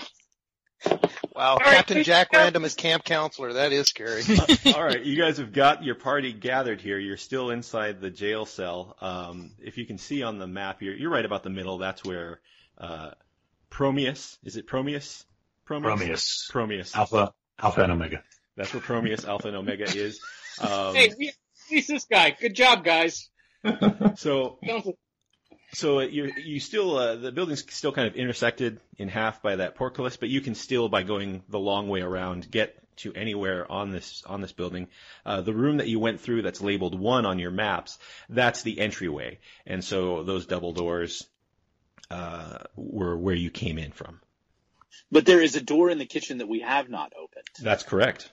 Wow, 1.35 1.57
right, 1.57 1.77
Captain 1.77 1.97
please 1.99 2.07
Jack. 2.07 2.29
Random 2.33 2.65
is 2.65 2.75
camp 2.75 3.05
counselor. 3.05 3.55
That 3.55 3.73
is 3.73 3.89
scary. 3.89 4.23
All 4.75 4.85
right, 4.85 5.03
you 5.03 5.17
guys 5.17 5.39
have 5.39 5.53
got 5.53 5.83
your 5.83 5.95
party 5.95 6.33
gathered 6.33 6.81
here. 6.81 6.99
You're 6.99 7.17
still 7.17 7.51
inside 7.51 8.01
the 8.01 8.11
jail 8.11 8.45
cell. 8.45 8.97
Um, 9.01 9.53
if 9.59 9.79
you 9.79 9.87
can 9.87 9.99
see 9.99 10.23
on 10.23 10.39
the 10.39 10.47
map, 10.47 10.83
you're, 10.83 10.95
you're 10.95 11.11
right 11.11 11.25
about 11.25 11.43
the 11.43 11.51
middle. 11.51 11.79
That's 11.79 12.05
where 12.05 12.41
uh, 12.79 13.13
Promeus. 13.71 14.39
Is 14.45 14.57
it 14.57 14.67
Promeus? 14.67 15.25
Promeus. 15.67 16.51
Promeus. 16.51 16.95
Alpha, 16.95 17.33
Alpha 17.59 17.83
and 17.83 17.93
Omega. 17.93 18.23
That's 18.57 18.73
where 18.75 18.83
Promeus, 18.83 19.25
Alpha, 19.25 19.49
and 19.49 19.57
Omega 19.57 19.85
is. 19.85 20.21
Um, 20.61 20.95
hey, 20.95 21.11
we 21.19 21.33
release 21.71 21.87
this 21.87 22.05
guy. 22.05 22.37
Good 22.39 22.55
job, 22.55 22.85
guys. 22.85 23.31
so, 24.17 24.59
so 25.75 26.01
you 26.01 26.33
you 26.37 26.61
still 26.61 26.97
uh, 26.97 27.17
the 27.17 27.33
building's 27.33 27.65
still 27.73 27.93
kind 27.93 28.07
of 28.07 28.15
intersected 28.15 28.81
in 28.99 29.09
half 29.09 29.43
by 29.43 29.57
that 29.57 29.75
portcullis, 29.75 30.17
but 30.17 30.29
you 30.29 30.41
can 30.41 30.55
still, 30.55 30.89
by 30.89 31.03
going 31.03 31.43
the 31.49 31.59
long 31.59 31.89
way 31.89 32.03
around, 32.03 32.51
get 32.51 32.79
to 32.99 33.13
anywhere 33.15 33.71
on 33.71 33.91
this 33.91 34.23
on 34.27 34.41
this 34.41 34.53
building. 34.53 34.89
Uh, 35.25 35.41
the 35.41 35.55
room 35.55 35.79
that 35.79 35.89
you 35.89 35.99
went 35.99 36.21
through, 36.21 36.43
that's 36.43 36.61
labeled 36.61 36.99
one 36.99 37.25
on 37.25 37.39
your 37.39 37.51
maps, 37.51 37.99
that's 38.29 38.63
the 38.63 38.81
entryway, 38.81 39.39
and 39.67 39.83
so 39.83 40.23
those 40.23 40.47
double 40.47 40.73
doors 40.73 41.27
uh, 42.11 42.59
were 42.77 43.17
where 43.17 43.35
you 43.35 43.51
came 43.51 43.79
in 43.79 43.93
from. 43.93 44.21
But 45.11 45.27
there 45.27 45.43
is 45.43 45.57
a 45.57 45.63
door 45.63 45.91
in 45.91 45.99
the 45.99 46.07
kitchen 46.07 46.39
that 46.39 46.49
we 46.49 46.61
have 46.61 46.89
not 46.89 47.13
opened. 47.19 47.47
That's 47.61 47.83
correct. 47.83 48.31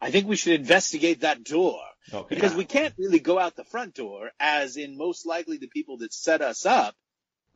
I 0.00 0.10
think 0.10 0.28
we 0.28 0.36
should 0.36 0.54
investigate 0.60 1.20
that 1.22 1.42
door. 1.44 1.80
Okay. 2.12 2.34
Because 2.34 2.54
we 2.54 2.64
can't 2.64 2.94
really 2.98 3.18
go 3.18 3.38
out 3.38 3.56
the 3.56 3.64
front 3.64 3.94
door, 3.94 4.30
as 4.40 4.76
in 4.76 4.96
most 4.96 5.26
likely 5.26 5.58
the 5.58 5.66
people 5.66 5.98
that 5.98 6.14
set 6.14 6.40
us 6.40 6.64
up 6.64 6.94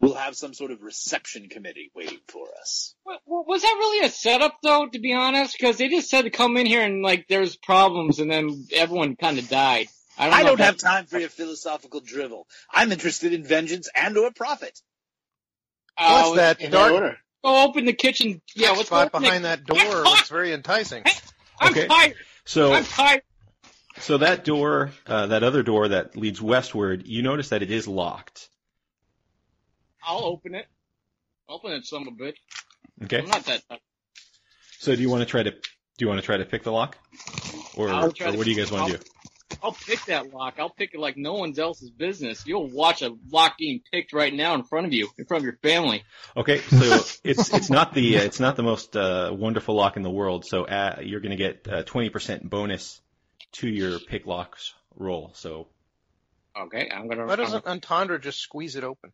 will 0.00 0.14
have 0.14 0.34
some 0.34 0.52
sort 0.52 0.72
of 0.72 0.82
reception 0.82 1.49
committee 1.49 1.90
waiting 1.94 2.18
for 2.28 2.49
us. 2.61 2.94
Was 3.25 3.62
that 3.62 3.76
really 3.78 4.06
a 4.06 4.11
setup 4.11 4.56
though, 4.62 4.87
to 4.88 4.99
be 4.99 5.14
honest? 5.14 5.56
Because 5.58 5.78
they 5.78 5.88
just 5.88 6.11
said 6.11 6.22
to 6.22 6.30
come 6.30 6.56
in 6.56 6.66
here 6.66 6.82
and 6.82 7.02
like 7.02 7.26
there's 7.28 7.56
problems 7.56 8.18
and 8.18 8.30
then 8.30 8.66
everyone 8.75 9.14
kind 9.16 9.38
of 9.38 9.49
died. 9.49 9.87
I 10.18 10.26
don't, 10.26 10.34
I 10.34 10.42
don't 10.42 10.61
have 10.61 10.76
time 10.76 11.06
for 11.06 11.18
your 11.18 11.30
philosophical 11.30 12.00
drivel. 12.00 12.46
I'm 12.70 12.92
interested 12.92 13.32
in 13.32 13.44
vengeance 13.44 13.88
and 13.94 14.18
or 14.18 14.30
profit. 14.32 14.78
Oh, 15.99 16.30
What's 16.32 16.37
that 16.37 16.61
In 16.61 16.70
that 16.72 16.76
dark 16.76 16.92
order. 16.92 17.16
Go 17.44 17.64
open 17.64 17.84
the 17.87 17.92
kitchen. 17.92 18.42
Yeah, 18.54 18.70
let's 18.72 18.87
spot 18.87 19.12
behind 19.12 19.44
the- 19.44 19.49
that 19.49 19.64
door 19.64 20.02
looks 20.02 20.28
very 20.28 20.52
enticing. 20.52 21.04
I'm 21.61 21.72
Okay. 21.72 21.87
tired. 21.87 22.14
So 22.44 22.72
I'm 22.72 22.84
tired. 22.84 23.22
so 23.99 24.18
that 24.18 24.44
door, 24.44 24.90
uh, 25.06 25.26
that 25.26 25.42
other 25.42 25.62
door 25.62 25.88
that 25.88 26.16
leads 26.16 26.40
westward, 26.40 27.06
you 27.06 27.22
notice 27.22 27.50
that 27.50 27.62
it 27.62 27.70
is 27.70 27.87
locked. 27.87 28.49
I'll 30.04 30.25
open 30.25 30.54
it. 30.54 30.66
Open 31.49 31.72
it, 31.72 31.84
son 31.84 32.02
of 32.02 32.08
a 32.08 32.11
bitch. 32.11 32.37
Okay. 33.04 33.18
I'm 33.18 33.28
not 33.28 33.44
that. 33.44 33.62
So 34.78 34.94
do 34.96 35.02
you 35.02 35.11
want 35.11 35.20
to 35.20 35.26
try 35.26 35.42
to 35.42 35.50
do 35.50 35.58
you 36.00 36.08
want 36.08 36.20
to 36.20 36.26
try 36.26 36.38
to 36.38 36.44
pick 36.44 36.62
the 36.64 36.72
lock, 36.72 36.96
or, 37.76 37.90
or 37.90 38.08
what 38.08 38.44
do 38.44 38.50
you 38.50 38.56
guys 38.56 38.72
want 38.72 38.90
to 38.90 38.99
do? 38.99 39.04
I'll 39.62 39.73
pick 39.73 40.04
that 40.06 40.32
lock. 40.32 40.54
I'll 40.59 40.71
pick 40.71 40.94
it 40.94 41.00
like 41.00 41.16
no 41.16 41.35
one's 41.35 41.59
else's 41.59 41.90
business. 41.90 42.44
You'll 42.47 42.71
watch 42.71 43.02
a 43.02 43.14
lock 43.30 43.56
being 43.59 43.80
picked 43.92 44.12
right 44.12 44.32
now 44.32 44.54
in 44.54 44.64
front 44.64 44.87
of 44.87 44.92
you, 44.92 45.09
in 45.18 45.25
front 45.25 45.42
of 45.42 45.44
your 45.44 45.59
family. 45.62 46.04
Okay, 46.37 46.59
so 46.59 47.04
it's 47.25 47.52
it's 47.52 47.71
not 47.71 47.94
the 47.94 48.18
uh, 48.18 48.23
it's 48.23 48.40
not 48.40 48.56
the 48.56 48.62
most 48.62 48.97
uh, 48.97 49.30
wonderful 49.32 49.75
lock 49.75 49.97
in 49.97 50.02
the 50.02 50.11
world. 50.11 50.44
So 50.44 50.64
uh, 50.64 51.00
you're 51.02 51.21
going 51.21 51.30
to 51.30 51.37
get 51.37 51.68
uh, 51.68 51.82
twenty 51.82 52.11
percent 52.11 52.49
bonus 52.49 53.00
to 53.52 53.68
your 53.68 53.99
pick 53.99 54.26
locks 54.26 54.75
roll. 54.97 55.32
So 55.35 55.68
Okay, 56.56 56.90
I'm 56.94 57.09
gonna. 57.09 57.26
Why 57.26 57.37
doesn't 57.37 57.66
Entendre 57.66 58.18
just 58.18 58.38
squeeze 58.38 58.76
it 58.76 58.85
open? 58.85 59.12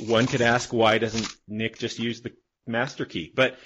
one 0.00 0.26
could 0.26 0.40
ask 0.40 0.72
why 0.72 0.98
doesn't 0.98 1.28
Nick 1.46 1.78
just 1.78 1.98
use 1.98 2.20
the 2.20 2.32
master 2.66 3.04
key? 3.04 3.32
But 3.32 3.56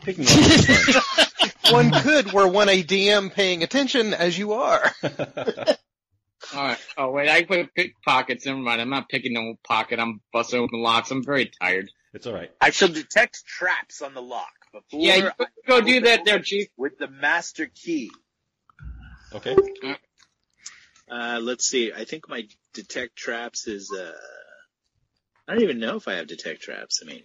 picking 0.00 0.24
lock 0.24 0.36
is 0.36 0.96
fun. 0.96 1.26
One 1.70 1.90
could 1.92 2.32
were 2.32 2.48
one 2.48 2.68
a 2.68 2.82
DM 2.82 3.32
paying 3.32 3.62
attention 3.62 4.14
as 4.14 4.36
you 4.36 4.52
are. 4.54 4.92
All 6.54 6.62
right. 6.62 6.78
Oh 6.98 7.10
wait, 7.12 7.28
I 7.28 7.44
put 7.44 7.72
pickpockets. 7.74 8.44
Never 8.46 8.58
mind. 8.58 8.80
I'm 8.80 8.90
not 8.90 9.08
picking 9.08 9.32
no 9.32 9.54
pocket. 9.64 10.00
I'm 10.00 10.20
busting 10.32 10.58
open 10.60 10.82
locks. 10.82 11.10
I'm 11.10 11.24
very 11.24 11.50
tired. 11.60 11.88
It's 12.14 12.26
all 12.26 12.34
right. 12.34 12.50
I 12.60 12.70
shall 12.70 12.88
detect 12.88 13.46
traps 13.46 14.02
on 14.02 14.12
the 14.12 14.20
lock 14.20 14.52
before 14.72 15.00
Yeah, 15.00 15.16
you 15.16 15.30
I 15.40 15.46
go 15.66 15.80
do 15.80 16.00
that 16.02 16.24
there, 16.26 16.40
Chief. 16.40 16.68
with 16.76 16.98
the 16.98 17.08
master 17.08 17.70
key. 17.74 18.10
Okay. 19.34 19.56
Uh, 21.10 21.38
let's 21.42 21.66
see. 21.66 21.92
I 21.92 22.04
think 22.04 22.28
my 22.28 22.46
detect 22.74 23.16
traps 23.16 23.66
is. 23.66 23.90
Uh, 23.96 24.12
I 25.48 25.54
don't 25.54 25.62
even 25.62 25.78
know 25.80 25.96
if 25.96 26.08
I 26.08 26.14
have 26.14 26.26
detect 26.26 26.62
traps. 26.62 27.00
I 27.02 27.06
mean, 27.06 27.22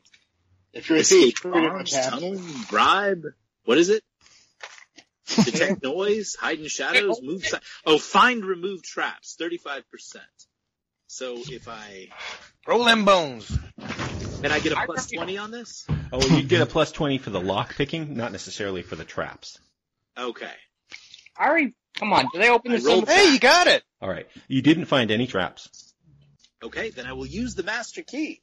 If 0.74 0.90
you're 0.90 0.98
a 1.00 1.02
escape 1.02 1.20
thief, 1.22 1.36
pretty 1.42 1.68
bombs, 1.68 1.74
much 1.78 1.94
have. 1.94 2.14
tunnel, 2.14 2.40
bribe. 2.70 3.24
What 3.66 3.78
is 3.78 3.90
it? 3.90 4.04
Detect 5.36 5.84
noise, 5.84 6.36
hide 6.40 6.60
in 6.60 6.68
shadows, 6.68 7.22
move. 7.22 7.46
Si- 7.46 7.58
oh, 7.86 7.98
find 7.98 8.46
remove 8.46 8.82
traps, 8.84 9.36
thirty-five 9.38 9.90
percent. 9.92 10.24
So 11.08 11.38
if 11.38 11.68
I 11.68 12.10
Roll 12.68 12.84
them 12.84 13.06
bones. 13.06 13.48
can 14.42 14.52
I 14.52 14.60
get 14.60 14.74
a 14.74 15.08
twenty 15.16 15.38
on 15.38 15.52
this? 15.52 15.86
Oh, 16.12 16.26
you 16.36 16.44
get 16.44 16.62
a 16.62 16.66
plus 16.66 16.92
twenty 16.92 17.18
for 17.18 17.30
the 17.30 17.42
lock 17.42 17.76
picking, 17.76 18.16
not 18.16 18.32
necessarily 18.32 18.82
for 18.82 18.96
the 18.96 19.04
traps. 19.06 19.60
Okay. 20.18 20.52
I 21.38 21.48
already. 21.48 21.74
Come 21.96 22.14
on. 22.14 22.28
Do 22.34 22.40
they 22.40 22.50
open 22.50 22.72
I 22.72 22.76
this? 22.76 22.86
rolled- 22.86 23.08
Hey, 23.08 23.34
you 23.34 23.40
got 23.40 23.68
it. 23.68 23.84
All 24.02 24.10
right. 24.10 24.28
You 24.48 24.62
didn't 24.62 24.86
find 24.86 25.12
any 25.12 25.28
traps. 25.28 25.94
Okay, 26.64 26.90
then 26.90 27.06
I 27.06 27.14
will 27.14 27.26
use 27.26 27.56
the 27.56 27.64
master 27.64 28.02
key. 28.02 28.42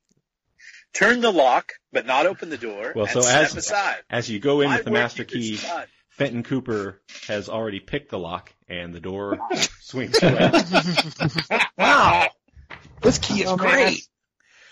Turn 0.93 1.21
the 1.21 1.33
lock, 1.33 1.73
but 1.93 2.07
not 2.07 2.27
open 2.27 2.51
the 2.51 2.57
door. 2.59 2.93
Well, 2.95 3.07
and 3.07 3.13
so 3.13 3.21
step 3.23 3.43
as 3.45 3.57
aside. 3.57 3.97
as 4.09 4.31
you 4.31 4.39
go 4.39 4.61
in 4.61 4.71
My 4.71 4.77
with 4.77 4.85
the 4.85 4.91
master 4.93 5.25
key, 5.25 5.57
done. 5.57 5.87
Fenton 6.17 6.43
Cooper 6.45 7.01
has 7.27 7.49
already 7.49 7.81
picked 7.81 8.11
the 8.11 8.19
lock, 8.19 8.53
and 8.69 8.95
the 8.95 9.01
door 9.01 9.39
swings 9.81 10.17
shut. 10.19 10.65
Wow. 11.77 12.29
This 13.03 13.19
key 13.19 13.43
is 13.43 13.49
Oh, 13.49 13.57
man. 13.57 13.69
great. 13.69 14.07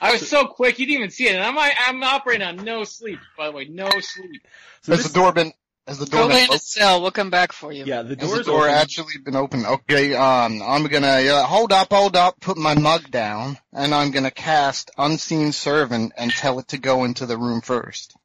I 0.00 0.12
was 0.12 0.28
so 0.28 0.46
quick, 0.46 0.78
you 0.78 0.87
didn't 0.87 0.99
even 0.99 1.11
see 1.11 1.28
it. 1.28 1.37
And 1.37 1.44
I'm 1.44 1.56
I'm 1.58 2.02
operating 2.02 2.46
on 2.46 2.56
no 2.64 2.82
sleep. 2.84 3.18
By 3.38 3.46
the 3.46 3.52
way, 3.52 3.66
no 3.66 3.88
sleep. 4.00 4.42
So 4.82 4.92
Has 4.96 5.04
the 5.04 5.12
door 5.14 5.32
been? 5.32 5.52
Has 5.87 5.99
the 5.99 6.06
door 6.06 6.22
Go 6.22 6.28
been? 6.28 6.37
lay 6.37 6.42
in 6.44 6.49
open? 6.50 6.58
cell. 6.61 7.02
We'll 7.02 7.11
come 7.12 7.30
back 7.30 7.52
for 7.52 7.72
you. 7.72 7.84
yeah, 7.84 8.02
the 8.02 8.16
Has 8.16 8.32
the 8.32 8.42
door 8.44 8.62
open. 8.62 8.75
actually 8.75 9.18
been 9.25 9.37
open? 9.37 9.64
Okay, 9.66 10.14
um, 10.14 10.61
I'm 10.62 10.84
gonna 10.87 11.06
uh, 11.06 11.42
hold 11.44 11.72
up, 11.72 11.92
hold 11.92 12.16
up, 12.16 12.40
put 12.40 12.56
my 12.56 12.75
mug 12.75 13.11
down, 13.11 13.58
and 13.72 13.94
I'm 13.94 14.11
gonna 14.12 14.30
cast 14.32 14.90
Unseen 14.99 15.52
Servant 15.52 16.12
and 16.16 16.32
tell 16.32 16.58
it 16.61 16.68
to 16.68 16.78
go 16.78 17.04
into 17.04 17.26
the 17.26 17.37
room 17.38 17.61
first. 17.61 18.16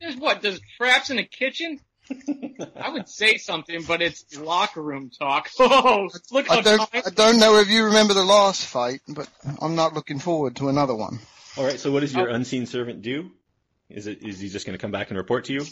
There's 0.00 0.16
what? 0.16 0.42
There's 0.42 0.60
traps 0.78 1.08
in 1.10 1.16
the 1.16 1.24
kitchen. 1.24 1.80
I 2.76 2.90
would 2.90 3.08
say 3.08 3.36
something, 3.36 3.82
but 3.82 4.02
it's 4.02 4.38
locker 4.38 4.82
room 4.82 5.10
talk. 5.10 5.48
Oh, 5.58 6.08
look 6.30 6.50
I 6.50 6.60
don't, 6.60 6.90
I 6.94 7.10
don't 7.10 7.38
know 7.38 7.58
if 7.58 7.68
you 7.68 7.86
remember 7.86 8.14
the 8.14 8.24
last 8.24 8.64
fight, 8.64 9.00
but 9.08 9.28
I'm 9.60 9.74
not 9.74 9.94
looking 9.94 10.18
forward 10.18 10.56
to 10.56 10.68
another 10.68 10.94
one. 10.94 11.18
All 11.56 11.64
right. 11.64 11.78
So, 11.78 11.90
what 11.90 12.00
does 12.00 12.14
your 12.14 12.28
unseen 12.28 12.66
servant 12.66 13.02
do? 13.02 13.30
Is 13.88 14.06
it 14.06 14.22
is 14.22 14.40
he 14.40 14.48
just 14.48 14.66
going 14.66 14.76
to 14.76 14.80
come 14.80 14.90
back 14.90 15.10
and 15.10 15.18
report 15.18 15.46
to 15.46 15.52
you? 15.52 15.64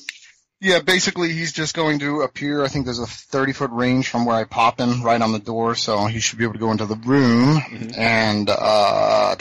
Yeah, 0.61 0.81
basically 0.81 1.33
he's 1.33 1.53
just 1.53 1.75
going 1.75 1.99
to 1.99 2.23
appear. 2.23 2.65
I 2.65 2.69
think 2.69 2.85
there's 2.87 3.01
a 3.01 3.07
30 3.07 3.53
foot 3.53 3.71
range 3.71 4.09
from 4.09 4.25
where 4.25 4.37
I 4.37 4.45
pop 4.45 4.81
in, 4.81 5.03
right 5.03 5.21
on 5.21 5.33
the 5.33 5.39
door, 5.39 5.75
so 5.75 6.07
he 6.07 6.21
should 6.21 6.39
be 6.39 6.45
able 6.45 6.55
to 6.55 6.61
go 6.61 6.71
into 6.71 6.87
the 6.87 6.97
room 6.97 7.59
mm-hmm. 7.59 8.01
and 8.01 8.49
uh, 8.49 9.37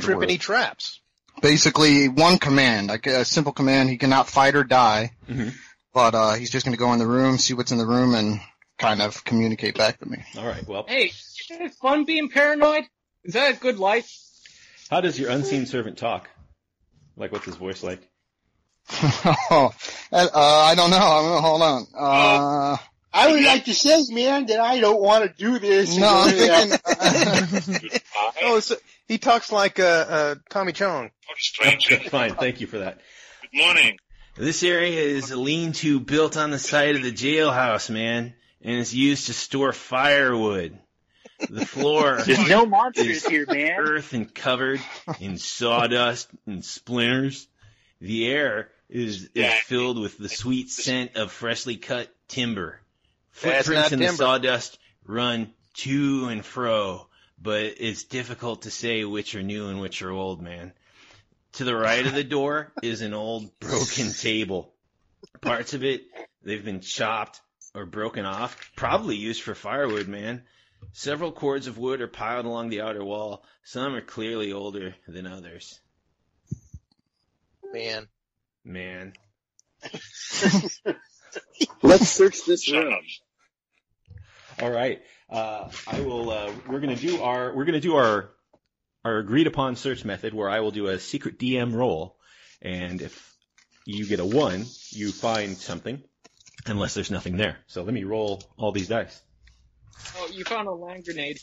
trip 0.00 0.22
any 0.22 0.38
traps. 0.38 1.00
Basically, 1.40 2.08
one 2.08 2.38
command, 2.38 2.88
like 2.88 3.06
a 3.06 3.24
simple 3.24 3.52
command. 3.52 3.90
He 3.90 3.98
cannot 3.98 4.28
fight 4.28 4.56
or 4.56 4.64
die. 4.64 5.12
Mm-hmm 5.28 5.50
but 5.94 6.14
uh, 6.14 6.34
he's 6.34 6.50
just 6.50 6.66
going 6.66 6.74
to 6.76 6.78
go 6.78 6.92
in 6.92 6.98
the 6.98 7.06
room, 7.06 7.38
see 7.38 7.54
what's 7.54 7.72
in 7.72 7.78
the 7.78 7.86
room, 7.86 8.14
and 8.14 8.40
kind 8.78 9.00
of 9.00 9.24
communicate 9.24 9.76
back 9.78 9.98
to 10.00 10.06
me. 10.08 10.18
All 10.36 10.44
right. 10.46 10.66
Well, 10.66 10.84
Hey, 10.88 11.12
isn't 11.50 11.62
it 11.66 11.74
fun 11.80 12.04
being 12.04 12.28
paranoid? 12.28 12.84
Is 13.24 13.34
that 13.34 13.54
a 13.56 13.58
good 13.58 13.78
life? 13.78 14.10
how 14.90 15.00
does 15.00 15.18
your 15.18 15.30
unseen 15.30 15.64
servant 15.66 15.96
talk? 15.96 16.28
Like, 17.16 17.32
what's 17.32 17.46
his 17.46 17.56
voice 17.56 17.82
like? 17.82 18.00
oh, 18.90 19.72
uh, 20.12 20.28
I 20.34 20.74
don't 20.74 20.90
know. 20.90 20.96
I'm- 20.98 21.42
Hold 21.42 21.62
on. 21.62 21.86
Uh, 21.96 22.76
I 23.16 23.30
would 23.30 23.42
like 23.44 23.66
to 23.66 23.74
say, 23.74 24.02
man, 24.10 24.46
that 24.46 24.58
I 24.60 24.80
don't 24.80 25.00
want 25.00 25.24
to 25.24 25.32
do 25.42 25.58
this. 25.60 25.96
no, 25.96 26.06
I'm 26.08 26.34
And, 26.34 26.78
uh, 26.84 27.46
thinking. 27.46 28.00
Oh, 28.42 28.58
so 28.60 28.74
he 29.06 29.18
talks 29.18 29.52
like 29.52 29.78
uh, 29.78 29.82
uh, 30.08 30.34
Tommy 30.50 30.72
Chong. 30.72 31.10
Fine. 32.10 32.34
Thank 32.34 32.60
you 32.60 32.66
for 32.66 32.78
that. 32.78 32.98
Good 33.52 33.58
morning. 33.58 33.96
This 34.36 34.64
area 34.64 35.00
is 35.00 35.30
a 35.30 35.36
lean-to 35.36 36.00
built 36.00 36.36
on 36.36 36.50
the 36.50 36.58
side 36.58 36.96
of 36.96 37.02
the 37.02 37.12
jailhouse, 37.12 37.88
man, 37.88 38.34
and 38.62 38.80
it's 38.80 38.92
used 38.92 39.26
to 39.26 39.32
store 39.32 39.72
firewood. 39.72 40.76
The 41.48 41.64
floor 41.64 42.20
There's 42.26 42.48
no 42.48 42.66
monsters 42.66 43.06
is 43.06 43.26
here, 43.26 43.46
man. 43.48 43.78
earth 43.78 44.12
and 44.12 44.34
covered 44.34 44.80
in 45.20 45.38
sawdust 45.38 46.28
and 46.46 46.64
splinters. 46.64 47.46
The 48.00 48.26
air 48.26 48.70
is, 48.88 49.30
is 49.34 49.54
filled 49.54 50.00
with 50.00 50.18
the 50.18 50.28
sweet 50.28 50.68
scent 50.68 51.16
of 51.16 51.30
freshly 51.30 51.76
cut 51.76 52.12
timber. 52.26 52.80
That's 53.40 53.66
Footprints 53.66 53.90
not 53.90 53.92
in 53.92 53.98
the 54.00 54.06
timber. 54.06 54.16
sawdust 54.16 54.78
run 55.06 55.52
to 55.74 56.26
and 56.26 56.44
fro, 56.44 57.06
but 57.40 57.62
it's 57.78 58.02
difficult 58.04 58.62
to 58.62 58.70
say 58.70 59.04
which 59.04 59.36
are 59.36 59.42
new 59.42 59.68
and 59.68 59.80
which 59.80 60.02
are 60.02 60.10
old, 60.10 60.42
man. 60.42 60.72
To 61.54 61.64
the 61.64 61.76
right 61.76 62.04
of 62.04 62.14
the 62.14 62.24
door 62.24 62.72
is 62.82 63.00
an 63.00 63.14
old 63.14 63.58
broken 63.60 64.12
table. 64.12 64.74
Parts 65.40 65.72
of 65.72 65.84
it, 65.84 66.02
they've 66.42 66.64
been 66.64 66.80
chopped 66.80 67.40
or 67.74 67.86
broken 67.86 68.24
off, 68.24 68.72
probably 68.74 69.14
used 69.14 69.40
for 69.40 69.54
firewood, 69.54 70.08
man. 70.08 70.42
Several 70.92 71.30
cords 71.30 71.68
of 71.68 71.78
wood 71.78 72.00
are 72.00 72.08
piled 72.08 72.44
along 72.44 72.70
the 72.70 72.80
outer 72.80 73.04
wall. 73.04 73.44
Some 73.62 73.94
are 73.94 74.00
clearly 74.00 74.52
older 74.52 74.96
than 75.06 75.28
others. 75.28 75.78
Man. 77.72 78.08
Man. 78.64 79.12
Let's 81.82 82.08
search 82.08 82.44
this 82.46 82.70
room. 82.70 82.98
All 84.60 84.70
right. 84.70 85.02
Uh, 85.30 85.70
I 85.86 86.00
will. 86.00 86.30
Uh, 86.30 86.52
we're 86.68 86.80
gonna 86.80 86.96
do 86.96 87.22
our. 87.22 87.54
We're 87.54 87.64
gonna 87.64 87.80
do 87.80 87.94
our 87.96 88.30
our 89.04 89.18
agreed 89.18 89.46
upon 89.46 89.76
search 89.76 90.04
method 90.04 90.32
where 90.32 90.48
I 90.48 90.60
will 90.60 90.70
do 90.70 90.86
a 90.86 90.98
secret 90.98 91.38
DM 91.38 91.74
roll, 91.74 92.16
and 92.62 93.02
if 93.02 93.34
you 93.84 94.06
get 94.06 94.20
a 94.20 94.24
one, 94.24 94.66
you 94.90 95.12
find 95.12 95.56
something, 95.56 96.02
unless 96.66 96.94
there's 96.94 97.10
nothing 97.10 97.36
there. 97.36 97.58
So 97.66 97.82
let 97.82 97.92
me 97.92 98.04
roll 98.04 98.42
all 98.56 98.72
these 98.72 98.88
dice. 98.88 99.20
Oh, 100.16 100.28
you 100.32 100.44
found 100.44 100.68
a 100.68 100.72
land 100.72 101.04
grenade. 101.04 101.38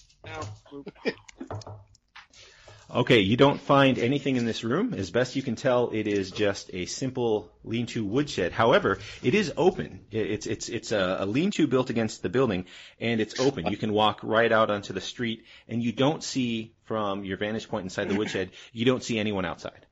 Okay, 2.93 3.21
you 3.21 3.37
don't 3.37 3.59
find 3.59 3.97
anything 3.97 4.35
in 4.35 4.45
this 4.45 4.63
room. 4.65 4.93
As 4.93 5.11
best 5.11 5.35
you 5.37 5.41
can 5.41 5.55
tell, 5.55 5.91
it 5.91 6.07
is 6.07 6.29
just 6.29 6.69
a 6.73 6.85
simple 6.87 7.49
lean-to 7.63 8.03
woodshed. 8.03 8.51
However, 8.51 8.99
it 9.23 9.33
is 9.33 9.53
open. 9.55 10.01
It's 10.11 10.45
it's 10.45 10.67
it's 10.67 10.91
a, 10.91 11.17
a 11.21 11.25
lean-to 11.25 11.67
built 11.67 11.89
against 11.89 12.21
the 12.21 12.29
building, 12.29 12.65
and 12.99 13.21
it's 13.21 13.39
open. 13.39 13.67
You 13.67 13.77
can 13.77 13.93
walk 13.93 14.19
right 14.23 14.51
out 14.51 14.69
onto 14.69 14.91
the 14.91 14.99
street, 14.99 15.45
and 15.69 15.81
you 15.81 15.93
don't 15.93 16.21
see 16.21 16.73
from 16.83 17.23
your 17.23 17.37
vantage 17.37 17.69
point 17.69 17.83
inside 17.83 18.09
the 18.09 18.15
woodshed. 18.15 18.51
You 18.73 18.83
don't 18.83 19.03
see 19.03 19.17
anyone 19.19 19.45
outside. 19.45 19.85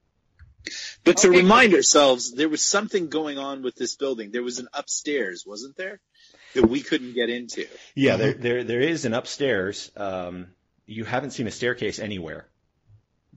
But 1.06 1.18
to 1.18 1.30
remind 1.30 1.74
ourselves, 1.74 2.34
there 2.34 2.50
was 2.50 2.66
something 2.66 3.08
going 3.08 3.38
on 3.38 3.62
with 3.62 3.76
this 3.76 3.96
building. 3.96 4.32
There 4.32 4.44
was 4.44 4.60
an 4.60 4.68
upstairs, 4.74 5.46
wasn't 5.46 5.78
there? 5.78 6.02
That 6.54 6.68
we 6.68 6.82
couldn't 6.82 7.14
get 7.14 7.30
into. 7.30 7.66
Yeah, 7.96 8.18
there 8.18 8.34
there 8.34 8.64
there 8.66 8.82
is 8.82 9.06
an 9.06 9.14
upstairs. 9.14 9.90
Um, 9.96 10.48
you 10.86 11.06
haven't 11.06 11.32
seen 11.32 11.48
a 11.48 11.52
staircase 11.52 12.00
anywhere, 12.00 12.48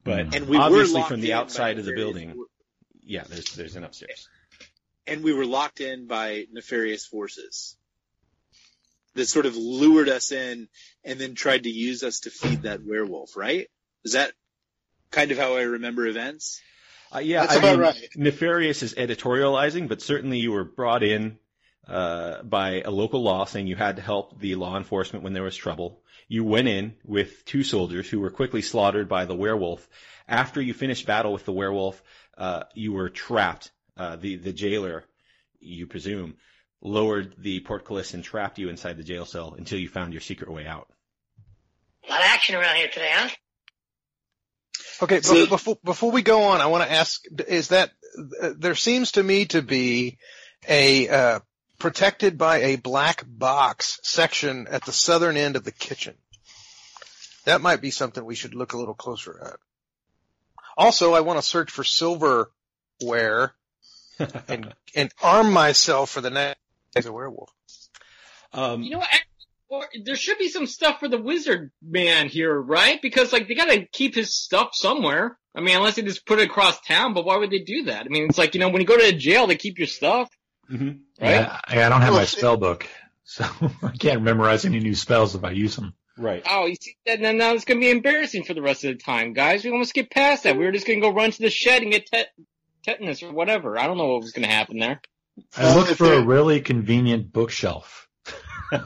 but 0.05 0.35
And 0.35 0.49
we 0.49 0.57
were 0.57 0.63
obviously 0.65 1.01
locked 1.01 1.11
from 1.11 1.21
the 1.21 1.33
outside 1.35 1.79
of 1.79 1.85
the 1.85 1.93
nefarious- 1.93 2.15
building, 2.15 2.45
yeah, 3.05 3.25
there's 3.29 3.55
there's 3.55 3.77
an 3.77 3.85
upstairs. 3.85 4.29
And 5.07 5.25
we 5.25 5.33
were 5.33 5.47
locked 5.47 5.81
in 5.81 6.07
by 6.07 6.47
nefarious 6.53 7.05
forces 7.07 7.77
that 9.15 9.27
sort 9.27 9.47
of 9.47 9.57
lured 9.57 10.09
us 10.09 10.33
in 10.33 10.69
and 11.05 11.19
then 11.19 11.35
tried 11.35 11.65
to 11.65 11.71
use 11.71 12.03
us 12.03 12.21
to 12.21 12.31
feed 12.31 12.63
that 12.63 12.85
werewolf, 12.85 13.37
right? 13.37 13.69
Is 14.05 14.13
that 14.13 14.33
kind 15.11 15.31
of 15.33 15.39
how 15.39 15.57
I 15.57 15.63
remember 15.63 16.07
events? 16.07 16.61
Uh, 17.15 17.19
yeah, 17.19 17.43
That's 17.43 17.55
I 17.55 17.59
about 17.59 17.71
mean, 17.73 17.81
right. 17.81 18.09
nefarious 18.17 18.83
is 18.83 18.95
editorializing, 18.95 19.89
but 19.89 20.01
certainly 20.01 20.39
you 20.39 20.53
were 20.53 20.65
brought 20.65 21.03
in 21.03 21.37
uh, 21.87 22.43
by 22.43 22.81
a 22.81 22.91
local 22.91 23.23
law 23.23 23.45
saying 23.45 23.67
you 23.67 23.77
had 23.77 23.97
to 23.97 24.03
help 24.03 24.41
the 24.41 24.55
law 24.55 24.77
enforcement 24.79 25.25
when 25.25 25.33
there 25.35 25.43
was 25.43 25.57
trouble. 25.57 26.02
You 26.33 26.45
went 26.45 26.67
in 26.67 26.95
with 27.05 27.45
two 27.45 27.63
soldiers 27.63 28.09
who 28.09 28.19
were 28.19 28.31
quickly 28.31 28.63
slaughtered 28.63 29.07
by 29.07 29.27
the 29.27 29.35
werewolf. 29.35 29.87
After 30.27 30.63
you 30.63 30.73
finished 30.73 31.05
battle 31.05 31.31
with 31.31 31.45
the 31.45 31.53
werewolf, 31.53 32.03
uh, 32.39 32.63
you 32.75 32.95
were 32.95 33.11
trapped. 33.11 33.71
Uh, 33.99 34.17
the 34.17 34.37
the 34.37 34.55
jailer, 34.55 35.05
you 35.61 35.87
presume, 35.87 36.39
lowered 36.81 37.35
the 37.37 37.61
portcullis 37.61 38.15
and 38.15 38.25
trapped 38.25 38.59
you 38.59 38.71
inside 38.71 38.97
the 38.97 39.05
jail 39.05 39.27
cell 39.27 39.55
until 39.59 39.79
you 39.79 39.91
found 39.91 40.15
your 40.15 40.23
secret 40.23 40.51
way 40.51 40.67
out. 40.67 40.89
A 42.09 42.11
lot 42.11 42.21
of 42.21 42.27
action 42.27 42.55
around 42.55 42.77
here 42.77 42.89
today, 42.89 43.11
huh? 43.13 43.29
Okay, 45.03 45.21
but 45.21 45.51
before 45.51 45.77
before 45.85 46.13
we 46.13 46.23
go 46.23 46.45
on, 46.45 46.63
I 46.63 46.67
want 46.69 46.83
to 46.83 46.91
ask: 46.91 47.23
Is 47.47 47.69
that 47.69 47.91
there 48.57 48.75
seems 48.75 49.13
to 49.13 49.23
me 49.23 49.45
to 49.49 49.61
be 49.61 50.17
a 50.67 51.11
uh, 51.11 51.41
protected 51.83 52.39
by 52.39 52.59
a 52.59 52.77
black 52.77 53.25
box 53.27 53.99
section 54.05 54.69
at 54.71 54.85
the 54.85 54.93
southern 54.93 55.37
end 55.37 55.57
of 55.57 55.65
the 55.65 55.73
kitchen? 55.73 56.15
That 57.45 57.61
might 57.61 57.81
be 57.81 57.91
something 57.91 58.25
we 58.25 58.37
should 58.37 58.55
look 58.55 58.73
a 58.73 58.79
little 58.79 58.95
closer 58.95 59.39
at. 59.43 59.57
Also, 60.79 61.13
I 61.13 61.21
want 61.21 61.41
to 61.41 61.47
search 61.47 61.73
for 61.73 61.83
silverware 61.83 62.47
and 64.49 64.73
and 64.95 65.13
arm 65.21 65.53
myself 65.53 66.11
for 66.11 66.21
the 66.21 66.31
next 66.31 66.61
as 66.95 67.07
a 67.07 67.13
werewolf. 67.13 67.51
Um, 68.53 68.83
you 68.83 68.91
know 68.91 68.99
what? 69.69 69.89
There 70.05 70.17
should 70.17 70.39
be 70.39 70.51
some 70.51 70.67
stuff 70.67 71.01
for 71.01 71.09
the 71.09 71.21
wizard 71.21 71.73
man 71.83 72.29
here, 72.29 72.59
right? 72.61 73.03
Because 73.03 73.33
like 73.33 73.49
they 73.49 73.55
gotta 73.55 73.87
keep 73.91 74.15
his 74.15 74.37
stuff 74.37 74.71
somewhere. 74.73 75.37
I 75.55 75.61
mean, 75.61 75.77
unless 75.77 75.97
they 75.97 76.03
just 76.03 76.27
put 76.27 76.39
it 76.39 76.49
across 76.49 76.81
town, 76.83 77.13
but 77.13 77.25
why 77.25 77.37
would 77.39 77.51
they 77.51 77.59
do 77.59 77.85
that? 77.85 78.07
I 78.07 78.09
mean, 78.09 78.27
it's 78.29 78.39
like, 78.39 78.55
you 78.55 78.61
know, 78.61 78.69
when 78.69 78.81
you 78.81 78.87
go 78.87 78.97
to 78.97 79.09
a 79.09 79.13
jail, 79.13 79.47
they 79.47 79.57
keep 79.57 79.79
your 79.79 79.89
stuff. 79.89 80.31
Mm-hmm. 80.71 80.89
Right? 81.21 81.31
Yeah, 81.41 81.61
I 81.67 81.85
I 81.85 81.89
don't 81.89 82.01
have 82.01 82.11
Well, 82.11 82.21
my 82.21 82.25
spell 82.25 82.57
book, 82.57 82.87
so 83.25 83.45
I 83.83 83.93
can't 83.99 84.23
memorize 84.23 84.65
any 84.65 84.81
new 84.81 84.95
spells 84.95 85.35
if 85.35 85.45
I 85.45 85.51
use 85.51 85.77
them. 85.77 85.95
Right. 86.19 86.43
Oh, 86.49 86.67
you 86.67 86.77
see, 86.81 86.97
then 87.07 87.23
then 87.23 87.39
now 87.39 87.55
it's 87.55 87.65
gonna 87.65 87.81
be 87.81 87.91
embarrassing 87.91 88.45
for 88.45 88.55
the 88.55 88.63
rest 88.63 88.85
of 88.85 88.97
the 88.97 89.03
time, 89.03 89.33
guys. 89.33 89.65
We 89.65 89.71
almost 89.71 89.95
get 89.95 90.11
past 90.11 90.45
that. 90.45 90.57
We 90.57 90.65
were 90.65 90.73
just 90.73 90.87
gonna 90.87 91.01
go 91.01 91.11
run 91.11 91.31
to 91.31 91.43
the 91.43 91.51
shed 91.51 91.83
and 91.83 91.93
get 91.93 92.07
tet- 92.07 92.33
tetanus 92.85 93.23
or 93.23 93.33
whatever. 93.33 93.79
I 93.79 93.87
don't 93.87 93.99
know 93.99 94.09
what 94.09 94.23
was 94.23 94.33
gonna 94.33 94.49
happen 94.49 94.79
there. 94.79 95.01
I 95.57 95.75
looked 95.75 95.93
for 95.93 96.13
a 96.13 96.23
really 96.23 96.61
convenient 96.61 97.33
bookshelf. 97.33 98.09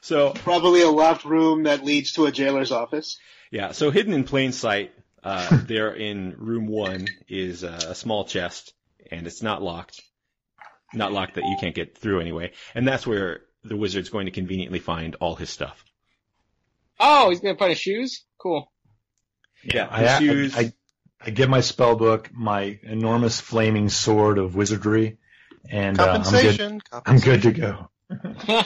So 0.00 0.30
probably 0.30 0.80
a 0.80 0.88
locked 0.88 1.26
room 1.26 1.64
that 1.64 1.84
leads 1.84 2.12
to 2.12 2.24
a 2.24 2.32
jailer's 2.32 2.72
office. 2.72 3.18
Yeah, 3.50 3.72
so 3.72 3.90
hidden 3.90 4.14
in 4.14 4.24
plain 4.24 4.52
sight, 4.52 4.92
uh, 5.22 5.58
there 5.66 5.92
in 5.94 6.34
room 6.38 6.66
one 6.66 7.08
is 7.28 7.62
uh, 7.62 7.88
a 7.88 7.94
small 7.94 8.24
chest, 8.24 8.72
and 9.10 9.26
it's 9.26 9.42
not 9.42 9.62
locked. 9.62 10.00
Not 10.94 11.12
locked 11.12 11.34
that 11.34 11.44
you 11.44 11.56
can't 11.60 11.74
get 11.74 11.98
through 11.98 12.20
anyway. 12.20 12.52
And 12.74 12.86
that's 12.86 13.06
where 13.06 13.42
the 13.64 13.76
wizard's 13.76 14.08
going 14.08 14.26
to 14.26 14.32
conveniently 14.32 14.78
find 14.78 15.14
all 15.16 15.34
his 15.34 15.50
stuff. 15.50 15.84
Oh, 17.00 17.30
he's 17.30 17.40
gonna 17.40 17.56
find 17.56 17.70
his 17.70 17.78
shoes. 17.78 18.24
Cool. 18.38 18.70
Yeah, 19.62 19.88
I, 19.90 20.00
his 20.00 20.10
I, 20.10 20.18
shoes. 20.18 20.56
I, 20.56 20.72
I 21.20 21.30
give 21.30 21.48
my 21.48 21.60
spell 21.60 21.96
book, 21.96 22.30
my 22.32 22.78
enormous 22.82 23.40
flaming 23.40 23.88
sword 23.88 24.38
of 24.38 24.54
wizardry, 24.54 25.18
and 25.68 25.98
uh, 25.98 26.04
I'm 26.04 26.22
Compensation, 26.22 26.80
good. 26.90 27.02
I'm 27.06 27.18
good 27.18 27.42
to 27.42 27.52
go. 27.52 27.90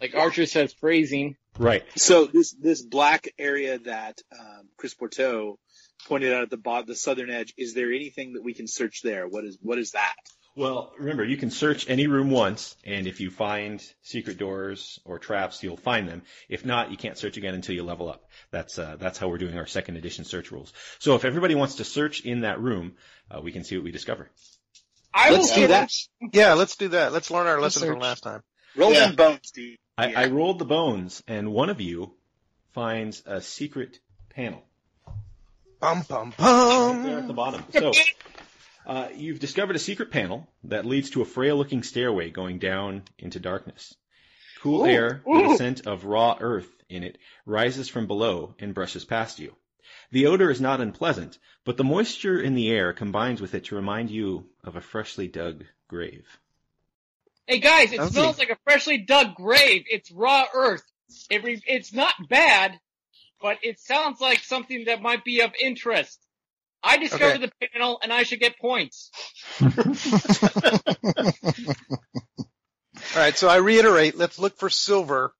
Like 0.00 0.14
Archer 0.14 0.46
says, 0.46 0.72
phrasing. 0.72 1.36
Right. 1.58 1.84
So 1.96 2.26
this 2.26 2.52
this 2.52 2.82
black 2.82 3.28
area 3.38 3.78
that 3.80 4.20
um, 4.38 4.68
Chris 4.76 4.94
Porto 4.94 5.58
pointed 6.06 6.32
out 6.32 6.42
at 6.42 6.50
the 6.50 6.56
bot, 6.56 6.86
the 6.86 6.94
southern 6.94 7.30
edge, 7.30 7.54
is 7.56 7.74
there 7.74 7.92
anything 7.92 8.34
that 8.34 8.42
we 8.44 8.54
can 8.54 8.66
search 8.66 9.02
there? 9.02 9.26
What 9.26 9.44
is 9.44 9.58
what 9.60 9.78
is 9.78 9.92
that? 9.92 10.14
Well, 10.56 10.92
remember, 10.98 11.24
you 11.24 11.36
can 11.36 11.52
search 11.52 11.88
any 11.88 12.08
room 12.08 12.30
once, 12.30 12.74
and 12.84 13.06
if 13.06 13.20
you 13.20 13.30
find 13.30 13.80
secret 14.02 14.38
doors 14.38 14.98
or 15.04 15.20
traps, 15.20 15.62
you'll 15.62 15.76
find 15.76 16.08
them. 16.08 16.22
If 16.48 16.64
not, 16.64 16.90
you 16.90 16.96
can't 16.96 17.16
search 17.16 17.36
again 17.36 17.54
until 17.54 17.76
you 17.76 17.84
level 17.84 18.08
up. 18.10 18.28
That's 18.50 18.76
uh, 18.76 18.96
that's 18.98 19.18
how 19.18 19.28
we're 19.28 19.38
doing 19.38 19.56
our 19.56 19.66
second 19.66 19.96
edition 19.96 20.24
search 20.24 20.50
rules. 20.50 20.72
So 20.98 21.14
if 21.14 21.24
everybody 21.24 21.54
wants 21.54 21.76
to 21.76 21.84
search 21.84 22.22
in 22.22 22.40
that 22.40 22.60
room, 22.60 22.94
uh, 23.30 23.40
we 23.40 23.52
can 23.52 23.62
see 23.62 23.76
what 23.76 23.84
we 23.84 23.92
discover. 23.92 24.30
I 25.14 25.30
Let's 25.30 25.48
will 25.48 25.54
do 25.54 25.60
give 25.60 25.70
that. 25.70 25.92
Yeah, 26.32 26.54
let's 26.54 26.76
do 26.76 26.88
that. 26.88 27.12
Let's 27.12 27.30
learn 27.30 27.46
our 27.46 27.60
lesson 27.60 27.88
from 27.88 28.00
last 28.00 28.22
time. 28.22 28.42
Roll 28.76 28.92
Yeah. 28.92 29.06
them 29.06 29.16
bones, 29.16 29.40
Steve. 29.44 29.78
I, 29.96 30.12
I 30.14 30.26
rolled 30.26 30.58
the 30.58 30.64
bones, 30.64 31.22
and 31.26 31.52
one 31.52 31.70
of 31.70 31.80
you 31.80 32.14
finds 32.72 33.22
a 33.26 33.40
secret 33.40 33.98
panel 34.30 34.62
Bum 35.80 36.02
bum 36.08 36.34
right 36.38 37.02
there 37.04 37.18
at 37.18 37.26
the 37.26 37.32
bottom. 37.32 37.64
So 37.72 37.92
uh, 38.86 39.08
you've 39.14 39.38
discovered 39.38 39.76
a 39.76 39.78
secret 39.78 40.10
panel 40.10 40.48
that 40.64 40.84
leads 40.84 41.10
to 41.10 41.22
a 41.22 41.24
frail-looking 41.24 41.82
stairway 41.82 42.30
going 42.30 42.58
down 42.58 43.02
into 43.18 43.38
darkness. 43.38 43.94
Cool 44.60 44.82
Ooh, 44.82 44.86
air 44.86 45.22
with 45.24 45.52
a 45.52 45.56
scent 45.56 45.86
of 45.86 46.04
raw 46.04 46.36
earth 46.40 46.68
in 46.88 47.04
it 47.04 47.18
rises 47.46 47.88
from 47.88 48.06
below 48.06 48.54
and 48.58 48.74
brushes 48.74 49.04
past 49.04 49.38
you. 49.38 49.54
The 50.10 50.26
odor 50.26 50.50
is 50.50 50.60
not 50.60 50.80
unpleasant, 50.80 51.38
but 51.64 51.76
the 51.76 51.84
moisture 51.84 52.40
in 52.40 52.54
the 52.54 52.70
air 52.70 52.92
combines 52.92 53.40
with 53.40 53.54
it 53.54 53.66
to 53.66 53.76
remind 53.76 54.10
you 54.10 54.46
of 54.64 54.74
a 54.74 54.80
freshly 54.80 55.28
dug 55.28 55.64
grave. 55.86 56.26
Hey 57.46 57.60
guys, 57.60 57.92
it 57.92 57.98
Lovely. 57.98 58.12
smells 58.12 58.38
like 58.38 58.50
a 58.50 58.58
freshly 58.64 58.98
dug 58.98 59.34
grave. 59.34 59.84
It's 59.88 60.10
raw 60.10 60.44
earth. 60.54 60.82
It 61.30 61.44
re- 61.44 61.62
it's 61.66 61.92
not 61.92 62.14
bad, 62.28 62.78
but 63.40 63.58
it 63.62 63.78
sounds 63.80 64.20
like 64.20 64.38
something 64.40 64.84
that 64.86 65.02
might 65.02 65.24
be 65.24 65.40
of 65.40 65.50
interest. 65.60 66.18
I 66.82 66.98
discovered 66.98 67.42
Okay. 67.42 67.50
the 67.60 67.68
panel 67.72 67.98
and 68.02 68.12
I 68.12 68.22
should 68.22 68.40
get 68.40 68.58
points. 68.58 69.10
All 69.60 69.68
right, 73.22 73.36
so 73.36 73.48
I 73.48 73.56
reiterate, 73.56 74.16
let's 74.16 74.38
look 74.38 74.58
for 74.58 74.70
silverware 74.70 75.32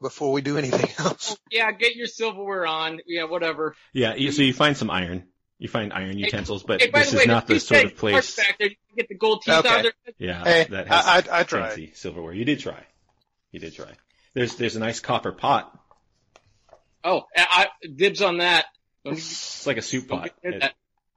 before 0.00 0.32
we 0.32 0.40
do 0.40 0.56
anything 0.58 0.90
else. 1.04 1.36
Yeah, 1.50 1.70
get 1.72 1.96
your 1.96 2.06
silverware 2.06 2.66
on. 2.66 3.00
Yeah, 3.06 3.24
whatever. 3.24 3.74
Yeah, 3.92 4.14
you- 4.14 4.32
so 4.32 4.42
you 4.42 4.52
find 4.52 4.76
some 4.76 4.90
iron. 4.90 5.24
You 5.58 5.68
find 5.68 5.92
iron 5.92 6.18
utensils, 6.18 6.62
but 6.62 6.80
Hey, 6.80 6.90
this 6.90 7.10
the 7.10 7.20
is 7.20 7.26
not 7.26 7.46
the 7.46 7.60
sort 7.60 7.84
of 7.84 7.96
place. 7.96 8.36
Back 8.36 8.56
there, 8.58 8.68
you 8.68 8.76
can 8.88 8.96
get 8.96 9.08
the 9.08 9.14
gold 9.14 9.42
teeth 9.42 9.54
Okay. 9.56 9.68
out 9.68 9.82
there. 9.82 9.92
Yeah, 10.18 10.42
Hey, 10.42 10.66
that 10.70 10.88
has 10.88 11.28
I- 11.28 11.36
I- 11.36 11.40
I 11.40 11.42
tried. 11.42 11.68
fancy 11.68 11.92
silverware. 11.94 12.32
You 12.32 12.46
did 12.46 12.60
try. 12.60 12.82
You 13.52 13.60
did 13.60 13.74
try. 13.74 13.90
There's 14.32 14.54
there's 14.54 14.76
a 14.76 14.80
nice 14.80 15.00
copper 15.00 15.32
pot. 15.32 15.70
Oh, 17.04 17.24
I, 17.36 17.68
I 17.82 17.86
dibs 17.88 18.22
on 18.22 18.38
that. 18.38 18.66
Don't, 19.04 19.16
It's 19.16 19.66
like 19.66 19.76
a 19.78 19.82
soup 19.82 20.08
pot. 20.08 20.30
It- 20.42 20.60
that. 20.60 20.74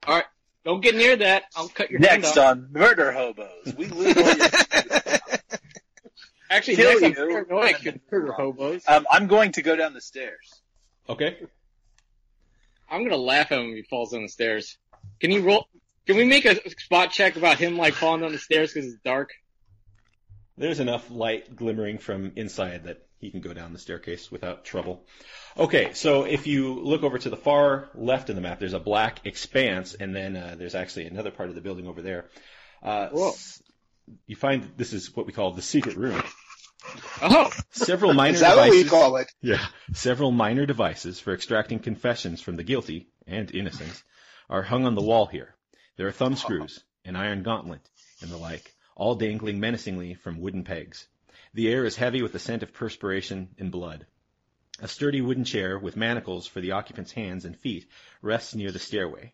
All 0.08 0.15
right, 0.15 0.26
don't 0.65 0.82
get 0.82 0.96
near 0.96 1.15
that. 1.17 1.43
I'll 1.56 1.67
cut 1.69 1.89
your 1.91 2.00
hand 2.02 2.22
Next 2.24 2.38
off. 2.38 2.52
on 2.58 2.69
Murder 2.72 3.12
Hobos, 3.12 3.74
we 3.78 3.86
live 3.88 4.17
on 4.17 4.38
your 4.38 4.48
Actually, 6.50 6.76
Kill 6.76 7.00
next 7.00 7.04
on 7.04 7.10
you. 7.10 7.15
paranoid 7.15 7.76
could 7.82 8.00
murder 8.12 8.32
hobos. 8.34 8.84
Um, 8.88 9.08
I'm 9.10 9.26
going 9.28 9.54
to 9.54 9.62
go 9.63 9.76
down 9.76 9.93
the 9.93 10.02
stairs. 10.02 10.62
Okay. 11.10 11.38
I'm 12.89 13.04
gonna 13.04 13.17
laugh 13.17 13.52
at 13.52 13.58
him 13.60 13.67
when 13.69 13.76
he 13.78 13.82
falls 13.82 14.12
down 14.12 14.22
the 14.22 14.28
stairs. 14.30 14.78
Can 15.19 15.32
he 15.32 15.39
roll? 15.39 15.67
Can 16.06 16.15
we 16.17 16.26
make 16.26 16.46
a 16.46 16.58
spot 16.80 17.10
check 17.12 17.38
about 17.38 17.58
him 17.58 17.76
like 17.78 17.93
falling 17.96 18.22
down 18.22 18.32
the 18.34 18.38
stairs 18.38 18.72
because 18.72 18.91
it's 18.93 19.02
dark? 19.04 19.32
There's 20.57 20.79
enough 20.79 21.09
light 21.09 21.55
glimmering 21.55 21.97
from 21.97 22.33
inside 22.35 22.85
that 22.85 23.05
he 23.19 23.31
can 23.31 23.41
go 23.41 23.53
down 23.53 23.73
the 23.73 23.79
staircase 23.79 24.31
without 24.31 24.65
trouble. 24.65 25.05
Okay, 25.57 25.93
so 25.93 26.23
if 26.25 26.45
you 26.45 26.73
look 26.73 27.03
over 27.03 27.17
to 27.17 27.29
the 27.29 27.37
far 27.37 27.89
left 27.95 28.29
of 28.29 28.35
the 28.35 28.41
map, 28.41 28.59
there's 28.59 28.73
a 28.73 28.79
black 28.79 29.25
expanse, 29.25 29.93
and 29.93 30.15
then 30.15 30.35
uh, 30.35 30.55
there's 30.57 30.75
actually 30.75 31.05
another 31.05 31.31
part 31.31 31.49
of 31.49 31.55
the 31.55 31.61
building 31.61 31.87
over 31.87 32.01
there. 32.01 32.25
Uh, 32.83 33.07
s- 33.29 33.63
you 34.27 34.35
find 34.35 34.69
this 34.77 34.93
is 34.93 35.15
what 35.15 35.25
we 35.25 35.31
call 35.33 35.51
the 35.51 35.61
secret 35.61 35.95
room. 35.95 36.21
Oh, 37.21 37.49
Several 37.71 38.13
minor 38.13 38.33
Is 38.35 38.41
that 38.41 38.57
what 38.57 38.69
we 38.69 38.83
call 38.83 39.15
it? 39.15 39.31
Yeah, 39.41 39.65
several 39.93 40.31
minor 40.31 40.65
devices 40.65 41.19
for 41.19 41.33
extracting 41.33 41.79
confessions 41.79 42.41
from 42.41 42.57
the 42.57 42.63
guilty 42.63 43.07
and 43.25 43.49
innocent 43.55 44.03
are 44.49 44.61
hung 44.63 44.85
on 44.85 44.93
the 44.95 45.01
wall 45.01 45.25
here. 45.25 45.55
There 45.95 46.07
are 46.07 46.11
thumb 46.11 46.35
screws, 46.35 46.83
an 47.05 47.15
iron 47.15 47.41
gauntlet, 47.43 47.89
and 48.21 48.29
the 48.29 48.37
like, 48.37 48.72
all 48.95 49.15
dangling 49.15 49.60
menacingly 49.60 50.13
from 50.13 50.39
wooden 50.39 50.63
pegs. 50.63 51.08
The 51.53 51.67
air 51.69 51.86
is 51.86 51.95
heavy 51.95 52.21
with 52.21 52.32
the 52.32 52.39
scent 52.39 52.63
of 52.63 52.73
perspiration 52.73 53.49
and 53.58 53.71
blood. 53.71 54.06
A 54.79 54.88
sturdy 54.88 55.21
wooden 55.21 55.45
chair 55.45 55.77
with 55.77 55.95
manacles 55.95 56.47
for 56.47 56.62
the 56.62 56.71
occupant's 56.71 57.12
hands 57.12 57.45
and 57.45 57.58
feet 57.58 57.88
rests 58.21 58.56
near 58.56 58.71
the 58.71 58.79
stairway. 58.79 59.34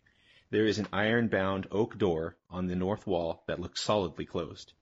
There 0.50 0.66
is 0.66 0.78
an 0.78 0.88
iron-bound 0.92 1.68
oak 1.70 1.96
door 1.96 2.36
on 2.50 2.66
the 2.66 2.76
north 2.76 3.06
wall 3.06 3.42
that 3.46 3.60
looks 3.60 3.80
solidly 3.80 4.26
closed. 4.26 4.72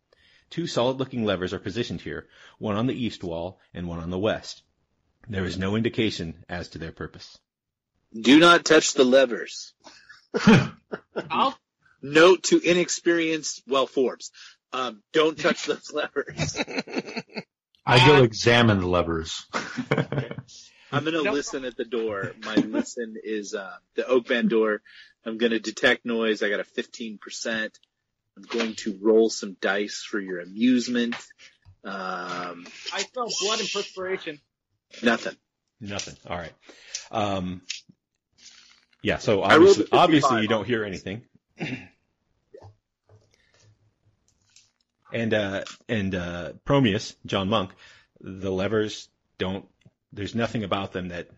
Two 0.51 0.67
solid-looking 0.67 1.25
levers 1.25 1.53
are 1.53 1.59
positioned 1.59 2.01
here, 2.01 2.29
one 2.59 2.77
on 2.77 2.87
the 2.87 3.05
east 3.05 3.23
wall 3.23 3.61
and 3.75 3.87
one 3.87 4.01
on 4.01 4.11
the 4.11 4.19
west. 4.19 4.63
There 5.29 5.45
is 5.45 5.59
no 5.59 5.77
indication 5.77 6.45
as 6.49 6.69
to 6.71 6.79
their 6.79 6.93
purpose. 6.93 7.39
Do 8.19 8.39
not 8.39 8.65
touch 8.65 8.95
the 8.95 9.05
levers. 9.05 9.75
I'll 11.31 11.59
Note 12.01 12.45
to 12.45 12.61
inexperienced, 12.61 13.63
well, 13.67 13.87
Forbes. 13.89 14.31
Um, 14.73 15.03
don't 15.13 15.39
touch 15.39 15.67
those 15.67 15.93
levers. 15.93 16.57
I 17.87 18.07
go 18.07 18.23
examine 18.23 18.81
the 18.81 18.87
levers. 18.87 19.47
I'm 20.91 21.05
going 21.05 21.15
to 21.15 21.23
Nope. 21.25 21.35
listen 21.35 21.65
at 21.65 21.77
the 21.77 21.85
door. 21.85 22.33
My 22.45 22.55
listen 22.55 23.17
is 23.23 23.55
uh, 23.55 23.73
the 23.95 24.07
oak 24.07 24.29
band 24.29 24.51
door. 24.51 24.81
I'm 25.25 25.39
going 25.39 25.53
to 25.53 25.59
detect 25.59 26.05
noise. 26.05 26.43
I 26.43 26.49
got 26.51 26.61
a 26.61 26.65
15%. 26.65 27.71
I'm 28.37 28.43
going 28.43 28.75
to 28.77 28.99
roll 29.01 29.31
some 29.31 29.57
dice 29.61 30.05
for 30.09 30.21
your 30.21 30.41
amusement. 30.41 31.15
Um, 31.85 32.67
I 32.93 33.03
smell 33.13 33.29
blood 33.41 33.61
and 33.61 33.69
perspiration. 33.73 34.41
nothing. 35.03 35.37
Nothing. 35.81 36.17
All 36.29 36.37
right. 36.37 36.53
Um, 37.11 37.63
yeah. 39.03 39.19
So 39.19 39.43
I 39.43 39.57
rolled 39.57 39.65
a 39.65 39.69
obviously, 39.71 39.89
obviously 39.93 40.43
you 40.43 40.49
don't 40.49 40.67
hear 40.67 40.85
anything. 40.85 41.23
and 45.13 45.35
uh, 45.35 45.65
and 45.89 46.15
uh, 46.15 46.53
Promeus, 46.65 47.15
John 47.27 47.49
Monk, 47.49 47.71
the 48.21 48.51
levers 48.51 49.09
don't. 49.39 49.67
There's 50.13 50.35
nothing 50.35 50.65
about 50.65 50.93
them 50.93 51.09
that 51.09 51.29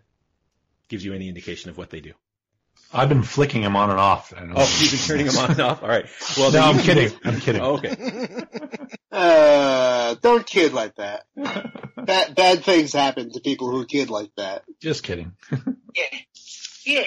gives 0.89 1.05
you 1.05 1.13
any 1.15 1.29
indication 1.29 1.71
of 1.71 1.79
what 1.79 1.91
they 1.91 2.01
do. 2.01 2.13
I've 2.93 3.09
been 3.09 3.23
flicking 3.23 3.63
them 3.63 3.77
on 3.77 3.91
and 3.91 3.99
off. 4.01 4.33
And 4.33 4.53
Oh, 4.57 4.61
you've 4.81 4.91
been 4.91 5.01
turning 5.01 5.27
them 5.27 5.37
on 5.39 5.51
and 5.53 5.61
off. 5.61 5.83
All 5.83 5.89
right. 5.89 6.07
Well, 6.37 6.51
no, 6.51 6.61
I'm 6.61 6.79
kidding. 6.79 7.17
I'm 7.25 7.41
kidding. 7.41 7.61
Oh, 7.63 7.75
okay. 7.75 8.45
Uh, 9.13 10.15
don't 10.23 10.47
kid 10.47 10.73
like 10.73 10.95
that. 10.95 11.25
Bad, 11.35 12.35
bad 12.37 12.65
things 12.65 12.93
happen 12.93 13.33
to 13.33 13.41
people 13.41 13.69
who 13.69 13.85
kid 13.85 14.09
like 14.09 14.31
that. 14.37 14.63
Just 14.81 15.03
kidding. 15.03 15.33
Yeah. 15.97 16.19
Yeah. 16.85 17.07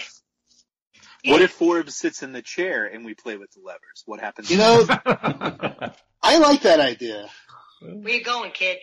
What 1.25 1.41
if 1.41 1.51
Forbes 1.51 1.95
sits 1.95 2.21
in 2.23 2.33
the 2.33 2.41
chair 2.41 2.85
and 2.85 3.05
we 3.05 3.13
play 3.13 3.37
with 3.37 3.51
the 3.51 3.61
levers? 3.65 4.03
What 4.05 4.19
happens? 4.19 4.49
You 4.51 4.57
know, 4.57 4.85
I 6.21 6.37
like 6.39 6.61
that 6.63 6.79
idea. 6.79 7.27
Where 7.81 8.13
you 8.13 8.23
going, 8.23 8.51
kid? 8.51 8.77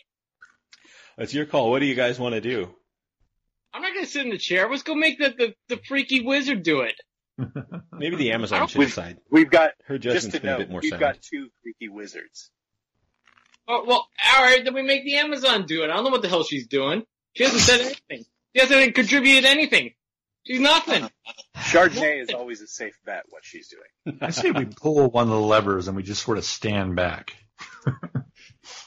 It's 1.19 1.35
your 1.35 1.45
call. 1.47 1.71
What 1.71 1.81
do 1.81 1.87
you 1.87 1.95
guys 1.95 2.19
want 2.19 2.35
to 2.35 2.41
do? 2.41 2.69
I'm 3.75 3.83
not 3.83 3.95
gonna 3.95 4.07
sit 4.07 4.25
in 4.25 4.31
the 4.31 4.39
chair. 4.39 4.69
Let's 4.71 4.83
go 4.83 4.95
make 4.95 5.19
the, 5.19 5.29
the, 5.37 5.55
the 5.77 5.81
freaky 5.87 6.23
wizard 6.23 6.63
do 6.63 6.81
it. 6.81 6.95
Maybe 7.93 8.17
the 8.17 8.33
Amazon 8.33 8.67
should 8.69 8.79
We've- 8.79 8.91
decide. 8.91 9.19
We've 9.31 9.51
got, 9.51 9.73
Her 9.87 9.99
just 9.99 10.15
judgment's 10.31 10.35
to 10.37 10.41
been 10.41 10.49
a 10.49 10.53
know, 10.53 10.59
bit 10.59 10.71
more 10.71 10.81
we've 10.83 10.91
sound. 10.91 11.01
got 11.01 11.23
two 11.23 11.49
freaky 11.63 11.89
wizards. 11.89 12.51
Oh, 13.69 13.85
well, 13.87 14.09
alright, 14.35 14.65
then 14.65 14.75
we 14.75 14.83
make 14.83 15.05
the 15.05 15.17
Amazon 15.19 15.67
do 15.67 15.83
it. 15.85 15.91
I 15.91 15.95
don't 15.95 16.05
know 16.05 16.11
what 16.11 16.23
the 16.23 16.29
hell 16.29 16.43
she's 16.43 16.67
doing. 16.67 17.05
She 17.37 17.45
hasn't 17.45 17.63
said 17.63 17.81
anything. 17.81 18.25
She 18.55 18.61
hasn't 18.61 18.95
contributed 18.97 19.45
anything. 19.45 19.93
She's 20.47 20.59
nothing. 20.61 21.05
Uh-huh. 21.05 21.33
Chardonnay 21.71 22.23
is 22.23 22.31
always 22.31 22.61
a 22.61 22.67
safe 22.67 22.99
bet 23.05 23.25
what 23.31 23.45
she's 23.45 23.69
doing. 23.69 24.19
I 24.23 24.31
say 24.31 24.51
we 24.51 24.65
pull 24.67 25.11
one 25.11 25.25
of 25.25 25.31
the 25.31 25.41
levers 25.41 25.89
and 25.89 25.97
we 25.97 26.03
just 26.03 26.23
sort 26.23 26.39
of 26.39 26.45
stand 26.45 26.97
back. 26.97 27.35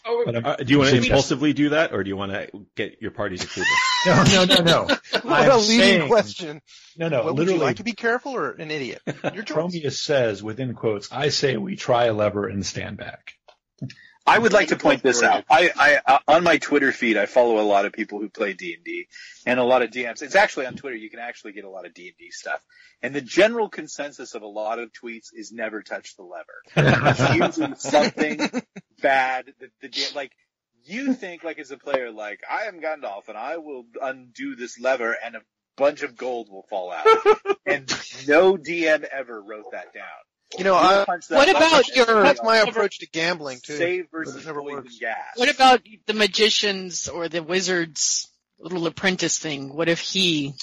Oh, 0.06 0.24
Uh, 0.26 0.56
do 0.58 0.72
you 0.72 0.80
want 0.80 0.91
to 0.91 0.98
impulsively 0.98 1.52
do 1.54 1.69
that, 1.69 1.93
or 1.93 2.04
do 2.04 2.10
you 2.10 2.15
want 2.17 2.32
to 2.32 2.48
get 2.76 3.02
your 3.02 3.12
party's 3.12 3.43
approval? 3.46 3.72
No, 4.06 4.24
no, 4.24 4.46
no, 4.46 4.62
no. 4.63 4.84
What 4.86 5.26
I'm 5.26 5.52
a 5.52 5.58
leading 5.58 5.80
saying- 5.80 6.08
question. 6.08 6.62
No, 6.98 7.10
no. 7.10 7.24
Well, 7.26 7.34
would 7.36 7.39
you 7.39 7.46
literally, 7.54 7.65
like 7.65 7.78
to 7.78 7.84
be 7.84 7.93
careful 7.93 8.34
or 8.36 8.52
an 8.52 8.69
idiot? 8.72 9.02
Your 9.06 9.43
choice. 9.43 9.46
Prometheus 9.54 10.00
says 10.00 10.43
within 10.43 10.74
quotes, 10.74 11.12
"I 11.12 11.30
say 11.30 11.58
we 11.58 11.76
try 11.76 12.06
a 12.06 12.13
lever 12.13 12.48
and 12.48 12.65
stand 12.65 12.98
back." 12.98 13.34
I 14.25 14.39
would 14.39 14.53
like 14.53 14.69
to 14.69 14.77
point 14.77 15.03
this 15.03 15.21
out. 15.21 15.43
I, 15.49 15.71
I, 15.75 16.13
uh, 16.13 16.19
on 16.27 16.43
my 16.43 16.57
Twitter 16.57 16.91
feed, 16.91 17.17
I 17.17 17.25
follow 17.25 17.59
a 17.59 17.63
lot 17.67 17.86
of 17.86 17.91
people 17.91 18.19
who 18.19 18.29
play 18.29 18.53
D 18.53 18.73
and 18.73 18.83
D, 18.83 19.07
and 19.45 19.59
a 19.59 19.63
lot 19.63 19.81
of 19.81 19.89
DMs. 19.89 20.21
It's 20.21 20.36
actually 20.36 20.65
on 20.65 20.75
Twitter. 20.75 20.95
You 20.95 21.09
can 21.09 21.19
actually 21.19 21.51
get 21.51 21.65
a 21.65 21.69
lot 21.69 21.86
of 21.86 21.93
D 21.93 22.07
and 22.07 22.17
D 22.17 22.31
stuff. 22.31 22.62
And 23.01 23.13
the 23.13 23.21
general 23.21 23.67
consensus 23.67 24.33
of 24.33 24.41
a 24.41 24.47
lot 24.47 24.79
of 24.79 24.91
tweets 24.93 25.27
is 25.33 25.51
never 25.51 25.81
touch 25.81 26.15
the 26.15 26.23
lever. 26.23 27.33
Usually 27.33 27.75
something 27.75 28.39
bad. 29.01 29.53
The, 29.59 29.69
the 29.81 29.89
D- 29.89 30.05
like 30.15 30.31
you 30.86 31.13
think 31.13 31.43
like 31.43 31.59
as 31.59 31.71
a 31.71 31.77
player, 31.77 32.12
like 32.12 32.41
I 32.49 32.63
am 32.63 32.79
Gandalf 32.79 33.27
and 33.27 33.38
I 33.38 33.57
will 33.57 33.86
undo 34.01 34.55
this 34.55 34.79
lever 34.79 35.15
and 35.23 35.36
a 35.36 35.41
bunch 35.75 36.03
of 36.03 36.15
gold 36.15 36.49
will 36.49 36.65
fall 36.69 36.91
out. 36.91 37.05
and 37.65 37.88
no 38.27 38.57
DM 38.57 39.03
ever 39.03 39.41
wrote 39.41 39.71
that 39.71 39.93
down. 39.93 40.05
You 40.58 40.63
know, 40.63 40.76
I, 40.76 41.06
What 41.08 41.50
about 41.50 41.88
and 41.88 41.96
your- 41.96 42.24
that's 42.24 42.44
my 42.44 42.58
approach 42.58 43.00
to 43.00 43.08
gambling 43.08 43.60
too. 43.63 44.06
versus 44.12 44.46
never 44.46 44.62
works. 44.62 44.98
gas. 45.00 45.18
What 45.36 45.50
about 45.54 45.82
the 46.06 46.13
magician's 46.13 47.08
or 47.08 47.28
the 47.28 47.42
wizard's 47.42 48.28
little 48.60 48.86
apprentice 48.88 49.39
thing? 49.39 49.74
What 49.76 49.89
if 49.89 50.00
he? 50.00 50.54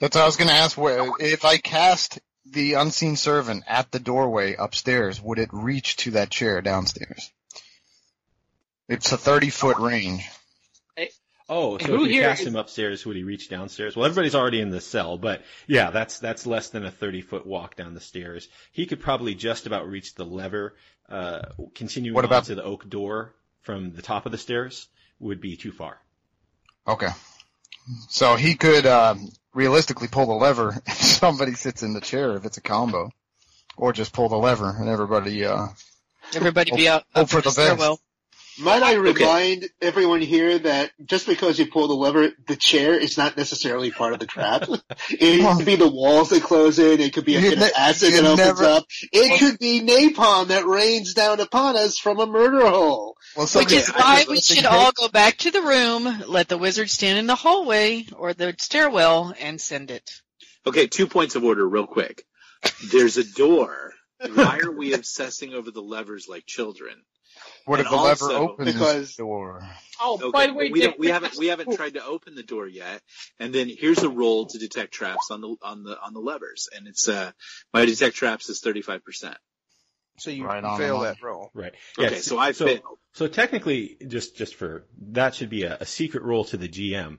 That's 0.00 0.14
what 0.16 0.22
I 0.22 0.26
was 0.26 0.36
going 0.36 0.48
to 0.48 0.54
ask. 0.54 0.76
Where 0.76 1.08
if 1.18 1.44
I 1.44 1.56
cast 1.58 2.18
the 2.44 2.74
unseen 2.74 3.16
servant 3.16 3.64
at 3.66 3.90
the 3.90 3.98
doorway 4.00 4.54
upstairs, 4.54 5.20
would 5.20 5.38
it 5.38 5.48
reach 5.52 5.96
to 5.98 6.12
that 6.12 6.30
chair 6.30 6.60
downstairs? 6.62 7.30
It's 8.88 9.12
a 9.12 9.18
thirty 9.18 9.50
foot 9.50 9.78
range. 9.78 10.24
Oh, 11.50 11.78
so 11.78 11.86
Who 11.86 12.04
if 12.04 12.12
you 12.12 12.20
cast 12.20 12.42
is- 12.42 12.46
him 12.48 12.56
upstairs, 12.56 13.06
would 13.06 13.16
he 13.16 13.22
reach 13.24 13.48
downstairs? 13.48 13.96
Well, 13.96 14.04
everybody's 14.06 14.34
already 14.34 14.60
in 14.60 14.68
the 14.70 14.80
cell, 14.82 15.16
but 15.16 15.42
yeah, 15.66 15.90
that's 15.90 16.18
that's 16.18 16.46
less 16.46 16.68
than 16.68 16.84
a 16.84 16.90
thirty 16.90 17.22
foot 17.22 17.46
walk 17.46 17.74
down 17.76 17.94
the 17.94 18.00
stairs. 18.00 18.48
He 18.72 18.84
could 18.86 19.00
probably 19.00 19.34
just 19.34 19.66
about 19.66 19.88
reach 19.88 20.14
the 20.14 20.24
lever. 20.26 20.74
Uh, 21.08 21.40
continuing 21.74 22.14
What 22.14 22.26
about- 22.26 22.42
on 22.42 22.44
to 22.44 22.54
the 22.56 22.64
oak 22.64 22.88
door 22.88 23.34
from 23.62 23.92
the 23.94 24.02
top 24.02 24.26
of 24.26 24.32
the 24.32 24.36
stairs 24.38 24.88
would 25.20 25.40
be 25.40 25.56
too 25.56 25.72
far. 25.72 25.98
Okay. 26.86 27.08
So 28.10 28.36
he 28.36 28.54
could 28.54 28.84
um, 28.84 29.30
realistically 29.54 30.08
pull 30.08 30.26
the 30.26 30.34
lever 30.34 30.76
if 30.86 30.94
somebody 31.02 31.54
sits 31.54 31.82
in 31.82 31.94
the 31.94 32.00
chair 32.02 32.36
if 32.36 32.44
it's 32.44 32.58
a 32.58 32.60
combo, 32.60 33.10
or 33.76 33.94
just 33.94 34.12
pull 34.12 34.28
the 34.28 34.36
lever 34.36 34.74
and 34.78 34.88
everybody. 34.88 35.44
Uh, 35.46 35.68
Everybody 36.34 36.72
be 36.72 36.88
out 36.88 37.04
Hope 37.14 37.22
up 37.24 37.30
for 37.30 37.36
for 37.40 37.48
the 37.48 37.50
the 37.50 37.56
best. 37.56 37.66
stairwell. 37.78 38.00
Might 38.60 38.82
I 38.82 38.94
remind 38.94 39.66
everyone 39.80 40.20
here 40.20 40.58
that 40.58 40.90
just 41.04 41.26
because 41.26 41.58
you 41.58 41.66
pull 41.66 41.86
the 41.88 41.94
lever, 41.94 42.30
the 42.46 42.56
chair 42.56 42.94
is 42.98 43.16
not 43.16 43.36
necessarily 43.36 43.90
part 43.90 44.12
of 44.14 44.18
the 44.18 44.26
trap. 44.26 44.62
it 45.10 45.56
could 45.56 45.66
be 45.66 45.76
the 45.76 45.88
walls 45.90 46.30
that 46.30 46.42
close 46.42 46.78
in. 46.78 47.00
It 47.00 47.12
could 47.12 47.24
be 47.24 47.36
a 47.36 47.40
You 47.40 47.50
bit 47.50 47.58
ne- 47.60 47.64
of 47.66 47.72
acid 47.78 48.14
that 48.14 48.24
opens 48.24 48.38
never- 48.38 48.64
up. 48.64 48.84
It 49.12 49.38
could 49.38 49.58
be 49.58 49.80
napalm 49.80 50.48
that 50.48 50.66
rains 50.66 51.14
down 51.14 51.40
upon 51.40 51.76
us 51.76 51.98
from 51.98 52.18
a 52.20 52.26
murder 52.26 52.68
hole. 52.68 53.16
well, 53.36 53.46
Which 53.46 53.72
is 53.72 53.88
why 53.88 54.24
we 54.28 54.40
should 54.40 54.64
all 54.66 54.92
go 54.92 55.08
back 55.08 55.36
to 55.38 55.50
the 55.50 55.62
room, 55.62 56.24
let 56.26 56.48
the 56.48 56.58
wizard 56.58 56.90
stand 56.90 57.18
in 57.18 57.26
the 57.26 57.34
hallway 57.36 58.06
or 58.16 58.34
the 58.34 58.54
stairwell, 58.58 59.34
and 59.40 59.60
send 59.60 59.90
it. 59.90 60.10
Okay, 60.66 60.86
two 60.86 61.06
points 61.06 61.36
of 61.36 61.44
order 61.44 61.66
real 61.68 61.86
quick. 61.86 62.24
There's 62.90 63.16
a 63.16 63.24
door. 63.24 63.92
Why 64.34 64.58
are 64.64 64.72
we 64.72 64.94
obsessing 64.94 65.54
over 65.54 65.70
the 65.70 65.80
levers 65.80 66.26
like 66.28 66.44
children? 66.44 67.02
What 67.68 67.80
if 67.80 67.86
and 67.86 67.92
the 67.94 68.00
lever 68.02 68.24
also- 68.24 68.48
opens 68.50 68.72
because- 68.72 69.16
the 69.16 69.22
door? 69.22 69.68
oh, 70.00 70.14
Okay, 70.20 70.30
by 70.30 70.46
the 70.46 70.54
way, 70.54 70.70
we, 70.70 70.80
Dick, 70.80 70.96
we 70.98 71.08
haven't 71.08 71.36
we 71.36 71.46
haven't 71.48 71.74
tried 71.76 71.94
to 71.94 72.04
open 72.04 72.34
the 72.34 72.42
door 72.42 72.66
yet. 72.66 73.02
And 73.38 73.54
then 73.54 73.68
here's 73.68 74.02
a 74.02 74.08
roll 74.08 74.46
to 74.46 74.58
detect 74.58 74.92
traps 74.92 75.30
on 75.30 75.40
the 75.40 75.54
on 75.62 75.82
the 75.84 76.00
on 76.00 76.14
the 76.14 76.20
levers, 76.20 76.68
and 76.74 76.86
it's 76.88 77.08
uh 77.08 77.30
my 77.74 77.84
detect 77.84 78.16
traps 78.16 78.48
is 78.48 78.60
thirty 78.60 78.82
five 78.82 79.04
percent. 79.04 79.36
So 80.18 80.30
you 80.30 80.44
Right 80.46 80.62
fail 80.78 80.96
money. 80.98 81.10
that 81.10 81.22
roll. 81.22 81.50
Right. 81.54 81.74
Okay, 81.98 82.14
Yes. 82.16 82.24
so 82.24 82.38
I 82.38 82.50
so, 82.52 82.66
failed. 82.66 82.82
So 83.12 83.28
technically, 83.28 83.96
just 84.06 84.36
just 84.36 84.54
for 84.56 84.84
that 85.12 85.34
should 85.34 85.50
be 85.50 85.62
a, 85.64 85.76
a 85.80 85.86
secret 85.86 86.22
role 86.24 86.44
to 86.46 86.56
the 86.56 86.68
GM, 86.68 87.18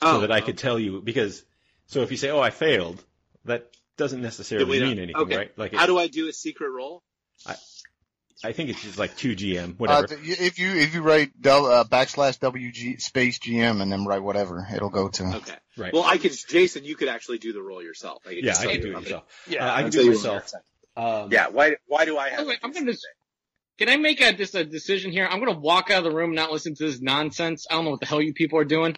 so 0.00 0.08
Oh, 0.16 0.20
that 0.20 0.32
I 0.32 0.40
could 0.40 0.58
tell 0.58 0.78
you 0.78 1.00
because. 1.00 1.44
So 1.86 2.00
if 2.02 2.10
you 2.10 2.16
say, 2.16 2.30
"Oh, 2.30 2.40
I 2.40 2.50
failed," 2.50 3.04
that 3.44 3.70
doesn't 3.98 4.22
necessarily 4.22 4.80
mean 4.80 4.98
anything, 4.98 5.16
okay. 5.16 5.36
right? 5.36 5.58
Like, 5.58 5.72
it, 5.74 5.78
How 5.78 5.86
do 5.86 5.98
I 5.98 6.06
do 6.06 6.28
a 6.28 6.32
secret 6.32 6.70
roll? 6.70 7.02
I 7.46 7.54
think 8.50 8.70
it's 8.70 8.82
just 8.82 8.98
like 8.98 9.16
two 9.16 9.36
GM, 9.36 9.70
Uh, 9.70 9.74
whatever. 9.74 10.06
th- 10.08 10.40
if 10.40 10.58
you 10.58 10.74
if 10.74 10.92
you 10.94 11.02
write 11.02 11.40
del, 11.40 11.66
uh, 11.66 11.84
backslash 11.84 12.40
WG 12.40 13.00
space 13.00 13.38
GM 13.38 13.80
and 13.80 13.92
then 13.92 14.04
write 14.04 14.20
whatever, 14.24 14.66
it'll 14.74 14.90
go 14.90 15.08
to. 15.08 15.22
Okay. 15.36 15.54
right. 15.76 15.92
Well, 15.92 16.02
I 16.02 16.18
could, 16.18 16.32
Jason, 16.48 16.82
you 16.84 16.96
could 16.96 17.06
actually 17.06 17.38
do 17.38 17.52
the 17.52 17.62
roll 17.62 17.80
yourself. 17.80 18.22
I 18.26 18.30
could 18.34 18.44
yeah, 18.44 18.54
I 18.58 18.62
tell 18.64 18.72
can 18.72 18.80
do 18.80 18.88
it 18.88 18.92
how 18.94 18.98
many- 18.98 19.10
myself. 19.12 19.24
Yeah. 19.46 19.64
Uh, 19.70 19.74
I 19.76 19.82
can 19.82 19.90
do 19.92 20.00
it 20.00 20.04
you 20.06 20.10
when 20.10 20.16
myself. 20.18 20.52
Um, 20.96 21.30
Yeah. 21.30 21.48
Why? 21.48 21.76
Why 21.86 22.04
do 22.04 22.18
I 22.18 22.30
have? 22.30 22.40
Oh, 22.40 22.46
wait, 22.48 22.58
I'm 22.64 22.72
gonna. 22.72 22.94
Can 23.78 23.88
I 23.88 23.96
make 23.96 24.20
a 24.20 24.32
just 24.32 24.54
a 24.56 24.64
decision 24.64 25.12
here? 25.12 25.26
I'm 25.30 25.38
gonna 25.38 25.58
walk 25.58 25.90
out 25.90 25.98
of 25.98 26.04
the 26.04 26.16
room, 26.16 26.30
and 26.30 26.36
not 26.36 26.50
listen 26.50 26.74
to 26.74 26.84
this 26.84 27.00
nonsense. 27.00 27.66
I 27.70 27.74
don't 27.74 27.84
know 27.84 27.92
what 27.92 28.00
the 28.00 28.06
hell 28.06 28.20
you 28.20 28.34
people 28.34 28.58
are 28.58 28.64
doing. 28.64 28.96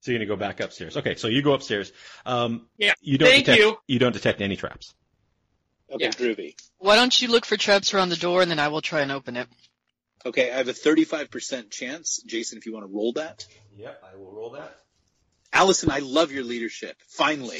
So 0.00 0.10
you're 0.12 0.18
gonna 0.18 0.28
go 0.28 0.36
back 0.36 0.60
upstairs. 0.60 0.96
Okay, 0.98 1.14
so 1.14 1.28
you 1.28 1.42
go 1.42 1.52
upstairs. 1.54 1.90
Um, 2.26 2.68
Yeah. 2.78 2.92
You 3.00 3.18
don't 3.18 3.28
Thank 3.28 3.46
detect, 3.46 3.80
you. 3.88 3.98
don't 3.98 4.12
detect 4.12 4.40
any 4.40 4.56
traps. 4.56 4.94
Okay, 5.90 6.04
Yeah. 6.04 6.10
groovy. 6.10 6.56
Why 6.78 6.96
don't 6.96 7.20
you 7.20 7.28
look 7.28 7.44
for 7.44 7.56
traps 7.56 7.92
around 7.94 8.08
the 8.08 8.16
door 8.16 8.42
and 8.42 8.50
then 8.50 8.58
I 8.58 8.68
will 8.68 8.80
try 8.82 9.00
and 9.02 9.12
open 9.12 9.36
it. 9.36 9.48
Okay, 10.26 10.50
I 10.50 10.56
have 10.56 10.68
a 10.68 10.72
35% 10.72 11.70
chance. 11.70 12.22
Jason, 12.26 12.56
if 12.58 12.66
you 12.66 12.72
want 12.72 12.86
to 12.86 12.92
roll 12.92 13.12
that. 13.14 13.46
Yep, 13.76 14.02
I 14.12 14.16
will 14.16 14.32
roll 14.32 14.50
that. 14.50 14.78
Allison, 15.52 15.90
I 15.90 15.98
love 15.98 16.32
your 16.32 16.42
leadership. 16.44 16.96
Finally, 17.08 17.58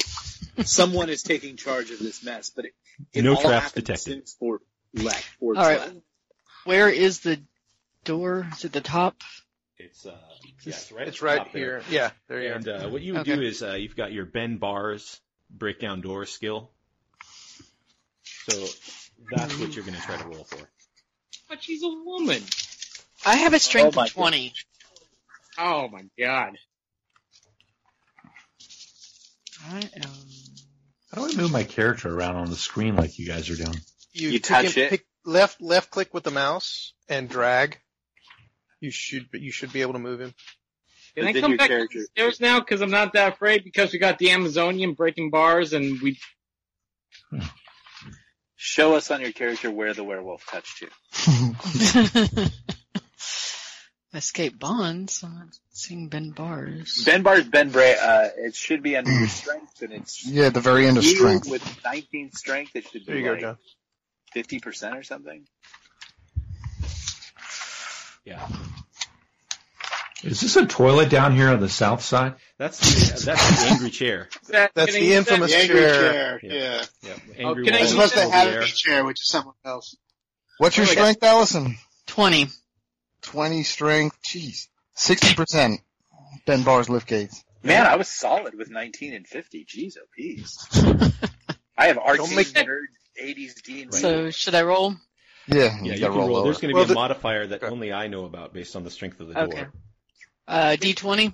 someone 0.63 1.09
is 1.09 1.21
taking 1.23 1.55
charge 1.57 1.91
of 1.91 1.99
this 1.99 2.23
mess, 2.23 2.49
but 2.49 2.65
it, 2.65 2.73
it 3.13 3.23
No 3.23 3.35
all 3.35 3.41
traps 3.41 3.71
detected. 3.73 3.99
since 3.99 4.33
Fort 4.33 4.61
Leck. 4.93 5.23
Fort 5.39 5.57
All 5.57 5.63
right. 5.67 5.79
Leck. 5.79 5.93
Where 6.65 6.89
is 6.89 7.19
the 7.19 7.39
door? 8.03 8.47
Is 8.53 8.65
it 8.65 8.71
the 8.73 8.81
top? 8.81 9.15
It's 9.77 10.05
uh, 10.05 10.17
yeah, 10.63 10.73
it's 10.73 10.91
right. 10.91 11.07
It's 11.07 11.21
right 11.21 11.37
top 11.37 11.53
there. 11.53 11.79
here. 11.81 11.83
Yeah, 11.89 12.09
there 12.27 12.41
you 12.41 12.53
And 12.53 12.67
are. 12.67 12.85
uh, 12.85 12.89
what 12.89 13.01
you 13.01 13.13
would 13.13 13.21
Okay. 13.21 13.35
do 13.35 13.41
is 13.41 13.61
uh, 13.61 13.73
you've 13.73 13.95
got 13.95 14.11
your 14.11 14.25
bend 14.25 14.59
bars, 14.59 15.21
break 15.49 15.79
down 15.79 16.01
doors 16.01 16.31
skill. 16.31 16.71
So 18.49 18.67
that's 19.31 19.57
what 19.59 19.75
you're 19.75 19.83
going 19.85 19.95
to 19.97 20.01
try 20.01 20.17
to 20.17 20.27
roll 20.27 20.43
for. 20.43 20.69
But 21.49 21.63
she's 21.63 21.83
a 21.83 21.87
woman. 21.87 22.41
I 23.25 23.35
have 23.37 23.53
a 23.53 23.59
strength 23.59 23.97
Oh 23.97 24.01
of 24.03 24.11
20. 24.11 24.53
Oh 25.57 25.87
my 25.87 26.03
god. 26.19 26.57
I 29.71 29.77
am. 29.79 30.11
How 31.13 31.25
do 31.25 31.31
I 31.33 31.41
move 31.41 31.51
my 31.51 31.63
character 31.63 32.13
around 32.13 32.35
on 32.35 32.49
the 32.49 32.55
screen 32.55 32.95
like 32.95 33.17
you 33.17 33.25
guys 33.27 33.49
are 33.49 33.55
doing? 33.55 33.79
You, 34.11 34.29
You 34.29 34.39
touch 34.39 34.77
it. 34.77 34.89
pick 34.89 35.05
left 35.25 35.61
left 35.61 35.89
click 35.89 36.13
with 36.13 36.23
the 36.23 36.31
mouse 36.31 36.93
and 37.09 37.27
drag. 37.29 37.79
You 38.81 38.91
should 38.91 39.27
you 39.33 39.51
should 39.51 39.73
be 39.73 39.81
able 39.81 39.93
to 39.93 39.99
move 39.99 40.19
him. 40.21 40.33
Can 41.15 41.23
But 41.23 41.29
I 41.29 41.33
then 41.33 41.41
come 41.41 41.51
your 41.51 41.57
back 41.57 41.69
character- 41.69 41.99
upstairs 42.01 42.39
now? 42.39 42.59
Because 42.59 42.81
I'm 42.81 42.91
not 42.91 43.13
that 43.13 43.33
afraid. 43.33 43.63
Because 43.63 43.93
we 43.93 43.99
got 43.99 44.19
the 44.19 44.31
Amazonian 44.31 44.93
breaking 44.93 45.29
bars, 45.31 45.73
and 45.73 45.99
we. 46.01 46.19
Show 48.57 48.95
us 48.95 49.11
on 49.11 49.21
your 49.21 49.31
character 49.31 49.69
where 49.69 49.93
the 49.93 50.03
werewolf 50.03 50.45
touched 50.47 50.81
you. 50.81 52.45
Escape 54.13 54.57
bonds. 54.57 55.21
I'm 55.23 55.35
not 55.35 55.47
seeing 55.73 56.07
bend 56.07 56.35
bars. 56.35 57.03
Ben 57.05 57.21
Bar's 57.21 57.43
Ben 57.43 57.69
Bray. 57.69 57.95
Uh, 58.01 58.29
it 58.37 58.55
should 58.55 58.81
be 58.81 58.95
under 58.95 59.11
your 59.11 59.27
strength, 59.27 59.81
and 59.81 59.91
it's 59.91 60.25
Yeah, 60.25 60.49
the 60.49 60.61
very 60.61 60.87
end 60.87 60.97
of 60.97 61.03
strength. 61.03 61.49
with 61.49 61.79
19 61.83 62.31
strength. 62.31 62.75
It 62.75 62.85
should 62.87 63.05
be 63.05 63.11
There 63.11 63.17
you 63.17 63.25
go, 63.25 63.31
like 63.33 63.41
John. 63.41 63.57
50% 64.35 64.97
or 64.97 65.03
something. 65.03 65.45
Yeah, 68.23 68.47
Is 70.23 70.41
this 70.41 70.55
a 70.55 70.65
toilet 70.65 71.09
down 71.09 71.35
here 71.35 71.49
on 71.49 71.59
the 71.59 71.69
south 71.69 72.01
side? 72.01 72.35
that's 72.57 72.79
the, 72.79 73.25
that's 73.25 73.63
the 73.63 73.69
angry 73.71 73.89
chair. 73.89 74.29
That, 74.49 74.71
That's 74.75 74.93
the 74.93 75.13
infamous 75.13 75.51
The 75.51 75.57
angry 75.57 75.75
chair. 75.79 76.11
chair. 76.11 76.39
Yeah. 76.43 76.53
Yeah. 76.53 76.85
Yeah, 77.03 77.45
Oh, 77.45 77.49
angry 77.49 77.65
can 77.65 77.73
I 77.73 77.79
It's 77.79 77.93
wall 77.93 78.03
use 78.03 78.11
supposed 78.11 78.13
to 78.13 78.31
have 78.35 78.63
a 78.63 78.65
chair, 78.67 79.03
which 79.05 79.19
is 79.21 79.27
someone 79.29 79.55
else. 79.65 79.95
What's 80.57 80.77
your 80.77 80.85
Oh, 80.85 80.89
yeah. 80.89 80.93
strength, 80.93 81.23
Allison? 81.23 81.75
20. 82.07 82.47
20 83.23 83.63
strength. 83.63 84.17
Jeez. 84.23 84.67
60%. 84.97 85.79
Ben 86.45 86.63
Bar's 86.63 86.89
lift 86.89 87.07
gates. 87.07 87.43
Man, 87.63 87.85
I 87.85 87.95
was 87.97 88.07
solid 88.07 88.55
with 88.55 88.69
19 88.69 89.13
and 89.13 89.27
50. 89.27 89.65
Jeez, 89.65 89.95
oh, 89.99 90.05
peas. 90.15 90.55
I 91.77 91.87
have 91.87 91.97
arcane 91.97 92.35
make- 92.35 92.47
nerd 92.53 92.85
80s 93.21 93.61
D&D. 93.63 93.91
So 93.91 94.29
should 94.31 94.55
I 94.55 94.61
roll? 94.63 94.95
Yeah, 95.47 95.57
Yeah, 95.57 95.83
you 95.83 95.91
you 95.93 95.99
can 95.99 96.13
roll. 96.15 96.27
roll 96.29 96.43
There's 96.43 96.59
going 96.59 96.73
to 96.73 96.77
be 96.79 96.83
a 96.83 96.85
the- 96.85 96.93
modifier 96.93 97.47
that 97.47 97.63
Okay. 97.63 97.71
only 97.71 97.91
I 97.91 98.07
know 98.07 98.25
about 98.25 98.53
based 98.53 98.75
on 98.75 98.83
the 98.83 98.91
strength 98.91 99.19
of 99.19 99.27
the 99.29 99.39
Okay. 99.41 99.55
door. 99.63 99.73
Uh, 100.47 100.75
D20? 100.79 101.33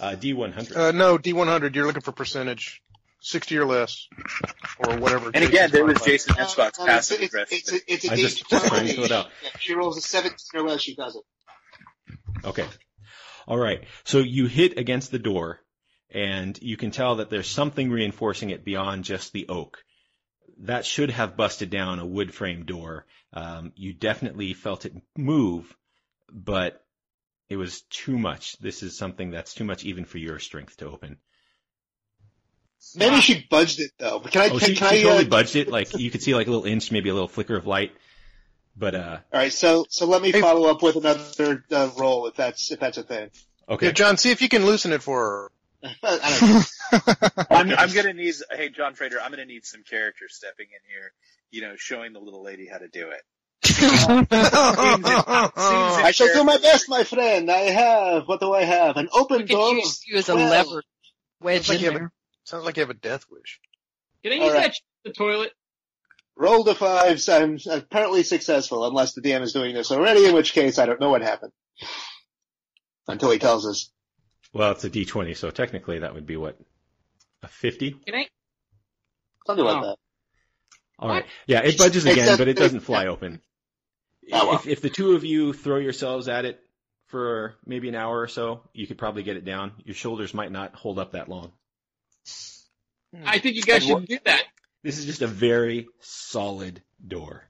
Uh, 0.00 0.16
D100. 0.16 0.74
Uh, 0.76 0.90
no, 0.92 1.18
D100. 1.18 1.74
You're 1.74 1.86
looking 1.86 2.00
for 2.02 2.12
percentage, 2.12 2.82
60 3.20 3.58
or 3.58 3.66
less, 3.66 4.08
or 4.78 4.96
whatever. 4.96 5.30
And 5.34 5.44
again, 5.44 5.70
there 5.70 5.84
was 5.84 5.98
Jason's 6.00 6.24
Jason 6.24 6.32
Uh, 6.32 6.46
Hitchcock's 6.46 6.78
no, 6.78 6.86
passive 6.86 7.20
it's, 7.20 7.26
aggressive. 7.34 7.58
it's, 7.58 7.72
it's, 7.72 7.82
a, 7.88 7.92
it's 7.92 8.04
a 8.08 8.12
I 8.12 8.16
just- 8.16 8.48
just 8.48 8.66
trying 8.66 8.86
to 8.86 8.94
fill 8.94 9.04
it 9.04 9.12
out. 9.12 9.26
Yeah, 9.42 9.50
she 9.58 9.74
rolls 9.74 9.98
a 9.98 10.00
17 10.00 10.36
or 10.54 10.62
less, 10.68 10.80
she 10.80 10.94
does 10.94 11.16
it. 11.16 11.22
Okay. 12.46 12.66
All 13.46 13.58
right. 13.58 13.84
So 14.04 14.18
you 14.18 14.46
hit 14.46 14.78
against 14.78 15.10
the 15.10 15.18
door, 15.18 15.60
and 16.10 16.58
you 16.62 16.76
can 16.76 16.90
tell 16.90 17.16
that 17.16 17.28
there's 17.30 17.48
something 17.48 17.90
reinforcing 17.90 18.50
it 18.50 18.64
beyond 18.64 19.04
just 19.04 19.32
the 19.32 19.48
oak. 19.48 19.78
That 20.64 20.84
should 20.86 21.10
have 21.10 21.36
busted 21.36 21.70
down 21.70 21.98
a 21.98 22.06
wood 22.06 22.32
frame 22.34 22.64
door. 22.64 23.06
Um, 23.32 23.72
you 23.76 23.92
definitely 23.92 24.54
felt 24.54 24.84
it 24.86 24.94
move, 25.16 25.74
but 26.32 26.82
it 27.50 27.56
was 27.56 27.82
too 27.90 28.18
much. 28.18 28.56
This 28.58 28.82
is 28.82 28.96
something 28.96 29.30
that's 29.30 29.52
too 29.52 29.64
much 29.64 29.84
even 29.84 30.04
for 30.06 30.18
your 30.18 30.38
strength 30.38 30.78
to 30.78 30.86
open. 30.88 31.18
Maybe 32.96 33.20
she 33.20 33.46
budged 33.50 33.80
it 33.80 33.90
though. 33.98 34.20
But 34.20 34.32
can 34.32 34.42
I? 34.42 34.46
Oh, 34.46 34.58
can, 34.58 34.68
she, 34.68 34.74
can 34.76 34.90
she 34.90 35.00
I? 35.00 35.02
totally 35.02 35.26
uh, 35.26 35.28
budged 35.28 35.56
it. 35.56 35.68
Like 35.68 35.98
you 35.98 36.10
could 36.10 36.22
see 36.22 36.34
like 36.34 36.46
a 36.46 36.50
little 36.50 36.64
inch, 36.66 36.90
maybe 36.90 37.10
a 37.10 37.12
little 37.14 37.28
flicker 37.28 37.56
of 37.56 37.66
light. 37.66 37.92
But 38.76 38.94
uh, 38.94 39.18
all 39.32 39.40
right. 39.40 39.52
So 39.52 39.84
so 39.90 40.06
let 40.06 40.22
me 40.22 40.30
Hey- 40.32 40.40
follow 40.40 40.70
up 40.70 40.82
with 40.82 40.96
another 40.96 41.62
uh, 41.70 41.90
roll 41.98 42.26
if 42.28 42.36
that's 42.36 42.70
if 42.70 42.80
that's 42.80 42.96
a 42.96 43.02
thing. 43.02 43.30
okay. 43.68 43.86
Yeah, 43.86 43.92
John, 43.92 44.16
see 44.16 44.30
if 44.30 44.40
you 44.40 44.48
can 44.48 44.64
loosen 44.64 44.92
it 44.92 45.02
for 45.02 45.18
her. 45.20 45.52
I 46.02 46.38
don't 46.40 46.50
know. 46.50 47.44
I'm, 47.50 47.70
I'm 47.72 47.92
gonna 47.94 48.12
need, 48.12 48.34
hey, 48.50 48.68
John 48.70 48.94
Trader, 48.94 49.20
I'm 49.20 49.30
gonna 49.30 49.44
need 49.46 49.64
some 49.64 49.82
characters 49.82 50.34
stepping 50.34 50.66
in 50.66 50.90
here, 50.94 51.12
you 51.50 51.62
know, 51.62 51.74
showing 51.76 52.12
the 52.12 52.20
little 52.20 52.42
lady 52.42 52.66
how 52.66 52.78
to 52.78 52.88
do 52.88 53.08
it. 53.10 53.22
I 54.82 56.10
shall 56.14 56.32
do 56.32 56.44
my 56.44 56.56
best, 56.58 56.88
my 56.88 57.04
friend. 57.04 57.50
I 57.50 57.58
have. 57.60 58.26
What 58.26 58.40
do 58.40 58.52
I 58.54 58.62
have? 58.64 58.96
An 58.96 59.08
open 59.12 59.38
We 59.38 59.42
could 59.44 59.52
door. 59.52 59.74
use 59.74 60.00
you 60.06 60.18
as 60.18 60.28
a 60.28 60.34
Well, 60.36 60.50
lever 60.50 60.82
wedge 61.40 61.68
like 61.68 61.82
in 61.82 61.92
you 61.92 61.98
a- 62.06 62.10
Sounds 62.44 62.64
like 62.64 62.76
you 62.76 62.82
have 62.82 62.90
a 62.90 62.94
death 62.94 63.24
wish. 63.30 63.60
Can 64.22 64.32
I 64.32 64.36
use 64.36 64.52
right. 64.52 64.62
that 64.62 64.74
sh- 64.74 64.80
the 65.04 65.12
toilet? 65.12 65.52
Roll 66.36 66.64
the 66.64 66.74
fives. 66.74 67.28
I'm 67.28 67.58
apparently 67.70 68.22
successful, 68.22 68.86
unless 68.86 69.12
the 69.12 69.20
DM 69.20 69.42
is 69.42 69.52
doing 69.52 69.74
this 69.74 69.90
already, 69.92 70.24
in 70.26 70.34
which 70.34 70.52
case 70.52 70.78
I 70.78 70.86
don't 70.86 71.00
know 71.00 71.10
what 71.10 71.22
happened. 71.22 71.52
Until 73.06 73.30
he 73.30 73.38
tells 73.38 73.66
us. 73.66 73.90
Well, 74.52 74.72
it's 74.72 74.84
a 74.84 74.90
D20, 74.90 75.36
so 75.36 75.50
technically 75.50 75.98
that 76.00 76.14
would 76.14 76.26
be 76.26 76.36
what 76.36 76.58
a 77.42 77.48
50. 77.48 77.92
Can 78.06 78.14
I? 78.14 78.26
Something 79.46 79.64
like 79.64 79.76
Oh. 79.82 79.86
that. 79.88 79.96
All 80.98 81.08
right. 81.08 81.24
Yeah, 81.46 81.60
it 81.60 81.78
budges 81.78 82.04
again, 82.06 82.36
but 82.36 82.48
it 82.48 82.56
doesn't 82.56 82.80
fly 82.80 83.06
open. 83.06 83.40
Oh, 84.32 84.46
well. 84.48 84.54
If, 84.56 84.66
if 84.66 84.80
the 84.82 84.90
two 84.90 85.12
of 85.14 85.24
you 85.24 85.52
throw 85.52 85.76
yourselves 85.78 86.28
at 86.28 86.44
it 86.44 86.60
for 87.06 87.56
maybe 87.66 87.88
an 87.88 87.94
hour 87.94 88.20
or 88.20 88.28
so, 88.28 88.62
you 88.72 88.86
could 88.86 88.98
probably 88.98 89.22
get 89.22 89.36
it 89.36 89.44
down. 89.44 89.72
Your 89.84 89.94
shoulders 89.94 90.32
might 90.34 90.52
not 90.52 90.74
hold 90.74 90.98
up 90.98 91.12
that 91.12 91.28
long. 91.28 91.52
I 93.24 93.38
think 93.38 93.56
you 93.56 93.62
guys 93.62 93.84
should 93.84 94.06
do 94.06 94.18
that. 94.24 94.44
This 94.82 94.98
is 94.98 95.04
just 95.06 95.20
a 95.22 95.26
very 95.26 95.88
solid 96.00 96.80
door. 97.06 97.46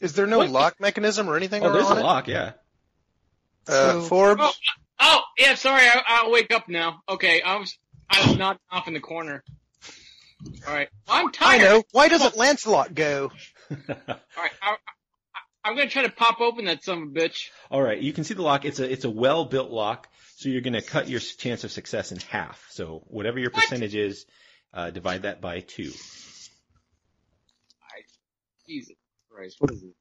Is 0.00 0.14
there 0.14 0.26
no 0.26 0.38
What? 0.38 0.50
lock 0.50 0.80
mechanism 0.80 1.28
or 1.28 1.36
anything 1.36 1.62
Oh, 1.64 1.72
there's 1.72 1.90
a 1.90 1.98
it? 1.98 2.02
lock, 2.02 2.28
yeah. 2.28 2.52
Uh, 3.66 3.92
So- 3.92 4.00
Forbes? 4.02 4.42
Oh, 4.42 4.52
oh, 5.00 5.20
yeah. 5.38 5.54
Sorry, 5.54 5.82
I, 5.86 6.02
I'll 6.06 6.30
wake 6.30 6.52
up 6.52 6.68
now. 6.68 7.02
Okay, 7.08 7.42
I 7.42 7.56
was 7.56 7.76
I 8.08 8.26
was 8.26 8.36
nodding 8.38 8.60
off 8.70 8.88
in 8.88 8.94
the 8.94 9.00
corner. 9.00 9.44
All 10.66 10.72
right, 10.72 10.88
I'm 11.08 11.30
tired. 11.32 11.60
I 11.60 11.64
know. 11.64 11.82
Why 11.92 12.08
doesn't 12.08 12.36
Lancelot 12.36 12.94
go? 12.94 13.30
All 13.70 13.76
right, 14.08 14.18
I, 14.62 14.70
I, 14.70 14.76
I'm 15.64 15.76
gonna 15.76 15.90
try 15.90 16.02
to 16.02 16.10
pop 16.12 16.40
open 16.40 16.66
that 16.66 16.84
son 16.84 17.02
of 17.02 17.08
a 17.08 17.12
bitch. 17.12 17.48
All 17.70 17.82
right, 17.82 18.00
you 18.00 18.12
can 18.12 18.24
see 18.24 18.34
the 18.34 18.42
lock. 18.42 18.64
It's 18.64 18.78
a 18.78 18.90
it's 18.90 19.04
a 19.04 19.10
well 19.10 19.44
built 19.44 19.70
lock, 19.70 20.08
so 20.36 20.48
you're 20.48 20.60
going 20.62 20.72
to 20.74 20.82
cut 20.82 21.08
your 21.08 21.20
chance 21.20 21.64
of 21.64 21.72
success 21.72 22.12
in 22.12 22.18
half. 22.18 22.64
So 22.70 23.02
whatever 23.08 23.38
your 23.38 23.50
What? 23.50 23.64
percentage 23.64 23.94
is, 23.94 24.24
uh, 24.72 24.90
divide 24.90 25.22
that 25.22 25.40
by 25.40 25.60
two. 25.60 25.90
Jesus 28.68 28.94
Christ, 29.30 29.56
what 29.58 29.70
is 29.72 29.82
it? 29.82 29.94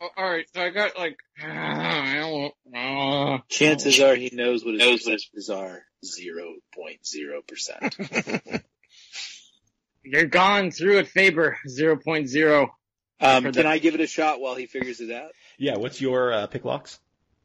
Oh, 0.00 0.08
all 0.16 0.30
right, 0.30 0.46
so 0.54 0.62
I 0.62 0.70
got 0.70 0.96
like. 0.98 1.18
Uh, 2.74 3.38
Chances 3.48 4.00
are 4.00 4.14
he 4.14 4.30
knows 4.32 4.64
what 4.64 4.74
his 4.74 4.82
percentages 5.02 5.50
are. 5.50 5.82
0.0%. 6.04 8.62
you're 10.04 10.26
gone 10.26 10.70
through 10.70 10.98
it, 10.98 11.08
Faber. 11.08 11.58
Zero 11.66 11.96
point 11.96 12.28
zero. 12.28 12.76
Um, 13.20 13.44
can 13.44 13.52
that. 13.52 13.66
I 13.66 13.78
give 13.78 13.94
it 13.94 14.00
a 14.00 14.06
shot 14.06 14.40
while 14.40 14.54
he 14.54 14.66
figures 14.66 15.00
it 15.00 15.10
out? 15.10 15.32
Yeah, 15.58 15.76
what's 15.76 16.00
your 16.00 16.32
uh, 16.32 16.46
pick 16.46 16.64
locks? 16.64 17.00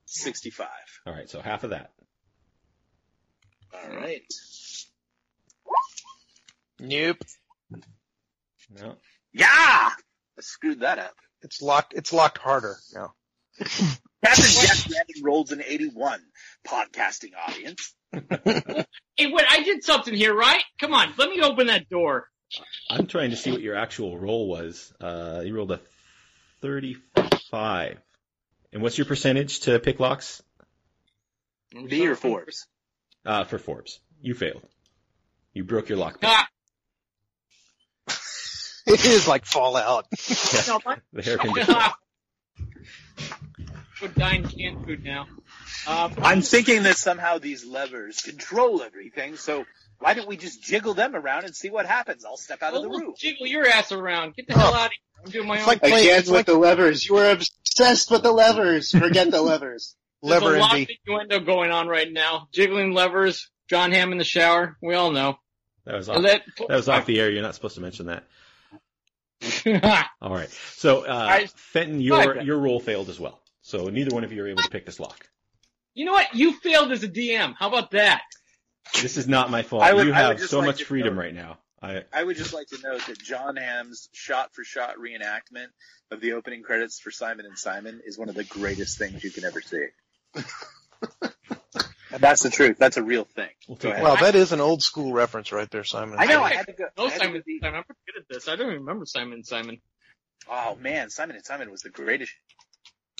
65. 0.06 0.68
All 1.08 1.14
right, 1.14 1.30
so 1.30 1.42
half 1.42 1.64
of 1.64 1.72
that. 1.72 1.92
All 3.74 3.96
right. 3.96 4.22
Nope. 6.80 7.18
No. 8.80 8.96
Yeah! 9.32 9.46
I 9.48 10.42
screwed 10.42 10.82
that 10.82 11.00
up. 11.00 11.16
It's 11.42 11.62
locked. 11.62 11.94
It's 11.96 12.14
locked 12.14 12.38
harder 12.38 12.78
now. 12.94 13.14
Captain 13.60 14.46
Jack 14.46 14.88
Brandon 14.88 15.24
rolls 15.24 15.52
an 15.52 15.62
81. 15.66 16.20
Podcasting 16.68 17.32
audience. 17.48 17.94
Hey, 19.16 19.32
wait, 19.32 19.46
I 19.48 19.62
did 19.62 19.84
something 19.84 20.14
here, 20.14 20.34
right? 20.34 20.64
Come 20.80 20.92
on, 20.92 21.14
let 21.20 21.30
me 21.30 21.40
open 21.42 21.68
that 21.68 21.88
door. 21.88 22.28
I'm 22.90 23.08
trying 23.08 23.32
to 23.32 23.36
see 23.36 23.52
what 23.52 23.62
your 23.62 23.76
actual 23.76 24.18
roll 24.18 24.48
was. 24.48 24.94
Uh, 25.00 25.42
you 25.46 25.56
rolled 25.56 25.72
a 25.72 25.82
35. 26.62 27.98
And 28.72 28.82
what's 28.82 28.98
your 28.98 29.06
percentage 29.06 29.62
to 29.62 29.80
pick 29.80 30.00
locks? 30.00 30.42
B 31.88 32.08
or 32.08 32.16
Forbes? 32.16 32.68
Uh, 33.26 33.44
for 33.44 33.58
Forbes. 33.58 34.00
You 34.22 34.34
failed. 34.34 34.64
You 35.54 35.64
broke 35.64 35.90
your 35.90 35.98
lock. 35.98 36.20
Ah, 36.24 36.48
It 38.86 39.06
is 39.06 39.28
like 39.28 39.46
Fallout. 39.46 40.08
no, 40.68 40.80
The 41.14 41.22
hair 41.22 41.38
conditioner. 41.38 41.92
Go 44.02 44.08
dine 44.08 44.48
canned 44.48 44.86
food 44.86 45.04
now. 45.04 45.28
Um, 45.88 46.14
I'm 46.22 46.42
thinking 46.42 46.84
that 46.84 46.98
somehow 46.98 47.38
these 47.38 47.66
levers 47.66 48.22
control 48.22 48.82
everything, 48.82 49.38
so 49.38 49.66
why 50.04 50.14
don't 50.14 50.28
we 50.28 50.36
just 50.38 50.62
jiggle 50.62 50.94
them 50.94 51.16
around 51.16 51.46
and 51.46 51.56
see 51.56 51.70
what 51.70 51.86
happens? 51.86 52.26
I'll 52.26 52.36
step 52.38 52.62
out 52.62 52.74
of 52.74 52.82
the 52.84 52.90
well, 52.90 53.00
room. 53.00 53.14
Jiggle 53.18 53.48
your 53.48 53.66
ass 53.68 53.92
around. 53.94 54.36
Get 54.36 54.48
the 54.48 54.54
hell 54.54 54.74
out 54.74 54.88
of 54.88 54.92
here. 54.92 55.24
I'm 55.26 55.32
doing 55.32 55.48
my 55.48 55.56
It's 55.56 55.64
own. 55.64 55.68
like 55.68 55.82
thing. 55.82 55.94
Again 55.94 56.20
it's 56.20 56.28
with 56.30 56.36
like- 56.40 56.46
the 56.46 56.58
levers. 56.58 57.06
You 57.08 57.16
were 57.16 57.32
obsessed 57.32 58.12
with 58.12 58.24
the 58.24 58.32
levers. 58.32 58.92
Forget 58.92 59.32
the 59.32 59.42
levers. 59.42 59.96
There's 60.22 60.42
Lever 60.42 60.56
a 60.56 60.60
lot 60.60 60.80
of 60.80 60.88
innuendo 61.06 61.40
going 61.42 61.72
on 61.72 61.88
right 61.88 62.12
now. 62.12 62.48
Jiggling 62.54 62.94
levers. 62.94 63.50
Jon 63.70 63.92
Hamm 63.92 64.12
in 64.12 64.18
the 64.18 64.24
shower. 64.24 64.78
We 64.82 64.94
all 64.96 65.12
know. 65.12 65.38
That 65.86 65.96
was 65.96 66.08
off. 66.10 66.22
That- 66.24 66.44
That 66.68 66.76
was 66.76 66.88
off 66.90 67.06
the 67.06 67.20
air. 67.20 67.30
You're 67.32 67.42
not 67.42 67.56
supposed 67.56 67.76
to 67.76 67.82
mention 67.82 68.06
that. 68.08 68.24
All 70.22 70.34
right. 70.34 70.50
So, 70.76 71.02
uh, 71.06 71.28
I- 71.30 71.48
Fenton, 71.56 72.00
your 72.02 72.32
ahead. 72.32 72.46
your 72.46 72.58
roll 72.60 72.80
failed 72.80 73.10
as 73.10 73.20
well. 73.20 73.42
So 73.62 73.86
neither 73.90 74.14
one 74.14 74.24
of 74.24 74.32
you 74.32 74.44
are 74.44 74.48
able 74.48 74.64
to 74.64 74.70
pick 74.70 74.86
this 74.86 75.00
lock. 75.00 75.28
you 75.94 76.06
know 76.06 76.12
what? 76.14 76.34
You 76.34 76.54
failed 76.60 76.92
as 76.92 77.04
a 77.04 77.08
DM. 77.10 77.54
How 77.58 77.68
about 77.68 77.92
that? 77.92 78.22
This 79.02 79.18
is 79.18 79.28
not 79.28 79.50
my 79.50 79.64
fault. 79.64 79.84
Would- 79.94 80.06
you 80.08 80.14
have 80.14 80.40
so 80.40 80.60
like 80.60 80.68
much 80.68 80.84
freedom 80.84 81.16
note- 81.16 81.22
right 81.22 81.34
now. 81.34 81.58
I 81.82 82.04
I 82.14 82.24
would 82.24 82.38
just 82.38 82.54
like 82.54 82.68
to 82.68 82.78
note 82.82 83.02
that 83.08 83.22
Jon 83.22 83.58
Hamm's 83.58 84.08
shot-for-shot 84.14 84.96
reenactment 84.98 85.68
of 86.12 86.22
the 86.22 86.34
opening 86.34 86.64
credits 86.64 87.00
for 87.00 87.12
Simon 87.12 87.46
and 87.46 87.58
Simon 87.58 88.02
is 88.06 88.18
one 88.18 88.30
of 88.30 88.36
the 88.36 88.46
greatest 88.46 88.98
things 88.98 89.22
you 89.24 89.32
can 89.32 89.44
ever 89.44 89.60
see. 89.62 89.88
That's 92.12 92.44
the 92.44 92.52
truth. 92.52 92.78
That's 92.78 92.98
a 92.98 93.04
real 93.04 93.26
thing. 93.26 93.50
We'll 93.68 93.76
Go 93.78 93.82
take 93.90 93.94
ahead. 93.94 94.04
Well, 94.04 94.16
that 94.18 94.36
is 94.36 94.52
an 94.52 94.62
old 94.62 94.84
school 94.84 95.12
reference 95.14 95.52
right 95.52 95.70
there, 95.72 95.84
Simon. 95.84 96.18
I 96.20 96.26
know. 96.28 96.42
I 96.44 96.50
I- 96.50 96.54
had 96.54 96.68
to 96.68 96.74
go. 96.74 96.86
No 96.98 97.06
I 97.08 97.10
to 97.10 97.18
Simon 97.18 97.34
go. 97.46 97.54
Simon. 97.62 97.76
I'm 97.76 97.84
pretty 97.84 98.00
good 98.06 98.22
at 98.22 98.28
this. 98.30 98.48
I 98.48 98.56
don't 98.56 98.68
even 98.68 98.82
remember 98.82 99.06
Simon 99.06 99.34
and 99.34 99.46
Simon. 99.46 99.82
Oh 100.48 100.76
man, 100.80 101.10
Simon 101.10 101.36
and 101.38 101.46
Simon 101.46 101.72
was 101.72 101.82
the 101.82 101.90
greatest. 101.90 102.32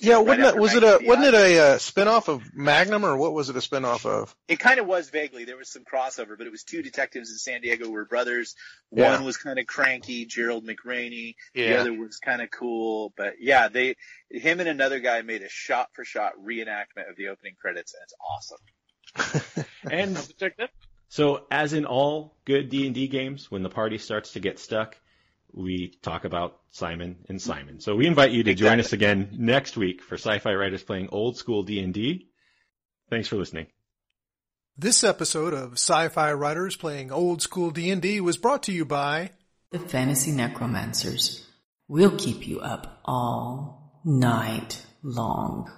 Yeah, 0.04 0.16
Right 0.16 0.26
wasn't 0.26 0.46
it? 0.46 0.56
Was 0.58 0.74
it 0.74 0.82
a? 0.82 1.00
Wasn't 1.02 1.26
it 1.26 1.34
a 1.34 1.58
uh, 1.58 1.76
spinoff 1.78 2.28
of 2.28 2.54
Magnum, 2.54 3.04
or 3.04 3.16
what 3.16 3.32
was 3.32 3.48
it 3.50 3.56
a 3.56 3.60
spinoff 3.60 4.06
of? 4.06 4.34
It 4.48 4.58
kind 4.58 4.78
of 4.78 4.86
was 4.86 5.10
vaguely. 5.10 5.44
There 5.44 5.56
was 5.56 5.68
some 5.70 5.84
crossover, 5.84 6.36
but 6.36 6.46
it 6.46 6.50
was 6.50 6.62
two 6.64 6.82
detectives 6.82 7.30
in 7.30 7.38
San 7.38 7.60
Diego 7.60 7.86
who 7.86 7.92
were 7.92 8.04
brothers. 8.04 8.54
Yeah. 8.92 9.12
One 9.12 9.24
was 9.24 9.36
kind 9.36 9.58
of 9.58 9.66
cranky, 9.66 10.24
Gerald 10.26 10.66
McRaney. 10.66 11.34
Yeah. 11.54 11.68
The 11.68 11.80
other 11.80 11.92
was 11.92 12.18
kind 12.18 12.42
of 12.42 12.50
cool. 12.50 13.12
But 13.16 13.34
yeah, 13.40 13.68
they, 13.68 13.96
him 14.30 14.60
and 14.60 14.68
another 14.68 15.00
guy 15.00 15.22
made 15.22 15.42
a 15.42 15.48
shot-for-shot 15.48 16.32
reenactment 16.44 17.10
of 17.10 17.16
the 17.16 17.28
opening 17.28 17.54
credits, 17.60 17.94
and 17.94 18.02
it's 18.02 18.14
awesome. 18.20 19.64
and 19.90 20.36
Check 20.38 20.56
that. 20.58 20.70
so 21.08 21.46
as 21.50 21.72
in 21.72 21.84
all 21.86 22.36
good 22.44 22.68
D 22.68 22.86
and 22.86 22.94
D 22.94 23.08
games, 23.08 23.50
when 23.50 23.62
the 23.62 23.70
party 23.70 23.98
starts 23.98 24.32
to 24.32 24.40
get 24.40 24.58
stuck, 24.58 24.96
we 25.54 25.96
talk 26.02 26.24
about 26.24 26.60
Simon 26.70 27.16
and 27.28 27.40
Simon. 27.40 27.80
So 27.80 27.96
we 27.96 28.06
invite 28.06 28.32
you 28.32 28.42
to 28.44 28.54
join 28.54 28.80
us 28.80 28.92
again 28.92 29.30
next 29.32 29.76
week 29.76 30.02
for 30.02 30.16
Sci-Fi 30.16 30.54
Writers 30.54 30.82
playing 30.82 31.08
old 31.12 31.36
school 31.36 31.62
D 31.62 31.80
and 31.80 31.94
D. 31.94 32.28
Thanks 33.10 33.28
for 33.28 33.36
listening. 33.36 33.66
This 34.76 35.04
episode 35.04 35.54
of 35.54 35.74
Sci-Fi 35.74 36.32
Writers 36.32 36.74
Playing 36.74 37.12
Old 37.12 37.40
School 37.40 37.70
D&D 37.70 38.20
was 38.20 38.36
brought 38.36 38.64
to 38.64 38.72
you 38.72 38.84
by 38.84 39.30
The 39.70 39.78
Fantasy 39.78 40.32
Necromancers. 40.32 41.46
We'll 41.86 42.16
keep 42.16 42.48
you 42.48 42.58
up 42.58 43.00
all 43.04 44.00
night 44.04 44.84
long. 45.00 45.70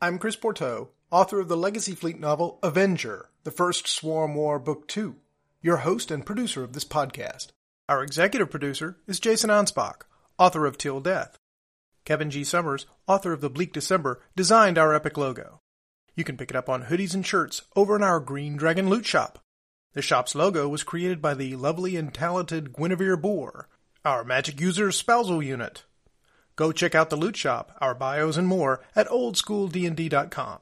I'm 0.00 0.18
Chris 0.18 0.36
Pourteau, 0.36 0.88
author 1.10 1.38
of 1.38 1.48
the 1.48 1.56
Legacy 1.56 1.94
Fleet 1.94 2.18
novel 2.18 2.58
Avenger, 2.62 3.28
the 3.44 3.50
first 3.50 3.86
Swarm 3.86 4.34
War 4.34 4.58
Book 4.58 4.88
2, 4.88 5.14
your 5.60 5.76
host 5.76 6.10
and 6.10 6.24
producer 6.24 6.64
of 6.64 6.72
this 6.72 6.86
podcast. 6.86 7.48
Our 7.88 8.02
executive 8.02 8.50
producer 8.50 8.96
is 9.06 9.20
Jason 9.20 9.48
Anspach, 9.48 10.02
author 10.38 10.66
of 10.66 10.76
Till 10.76 10.98
Death. 10.98 11.38
Kevin 12.04 12.30
G. 12.30 12.42
Summers, 12.42 12.84
author 13.06 13.32
of 13.32 13.40
The 13.40 13.48
Bleak 13.48 13.72
December, 13.72 14.20
designed 14.34 14.76
our 14.76 14.92
epic 14.92 15.16
logo. 15.16 15.60
You 16.16 16.24
can 16.24 16.36
pick 16.36 16.50
it 16.50 16.56
up 16.56 16.68
on 16.68 16.84
hoodies 16.84 17.14
and 17.14 17.24
shirts 17.24 17.62
over 17.76 17.94
in 17.94 18.02
our 18.02 18.18
Green 18.18 18.56
Dragon 18.56 18.88
Loot 18.88 19.06
Shop. 19.06 19.38
The 19.92 20.02
shop's 20.02 20.34
logo 20.34 20.68
was 20.68 20.82
created 20.82 21.22
by 21.22 21.34
the 21.34 21.54
lovely 21.54 21.94
and 21.94 22.12
talented 22.12 22.72
Guinevere 22.72 23.16
Boer, 23.16 23.68
our 24.04 24.24
magic 24.24 24.60
user's 24.60 24.96
spousal 24.96 25.40
unit. 25.40 25.84
Go 26.56 26.72
check 26.72 26.96
out 26.96 27.08
the 27.08 27.16
loot 27.16 27.36
shop, 27.36 27.70
our 27.80 27.94
bios 27.94 28.36
and 28.36 28.48
more 28.48 28.82
at 28.96 29.06
oldschooldnd.com. 29.08 30.58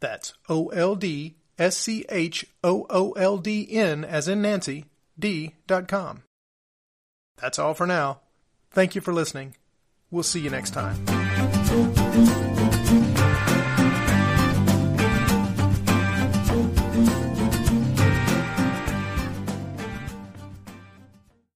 That's 0.00 0.32
O 0.48 0.68
L 0.68 0.96
D 0.96 1.36
S 1.58 1.76
C 1.76 2.06
H 2.08 2.46
O 2.62 2.86
O 2.88 3.12
L 3.12 3.36
D 3.36 3.68
N 3.70 4.02
as 4.02 4.28
in 4.28 4.40
Nancy, 4.40 4.86
D 5.18 5.56
dot 5.66 5.88
com. 5.88 6.22
That's 7.44 7.58
all 7.58 7.74
for 7.74 7.86
now. 7.86 8.20
Thank 8.70 8.94
you 8.94 9.02
for 9.02 9.12
listening. 9.12 9.54
We'll 10.10 10.22
see 10.22 10.40
you 10.40 10.48
next 10.48 10.70
time. 10.70 11.23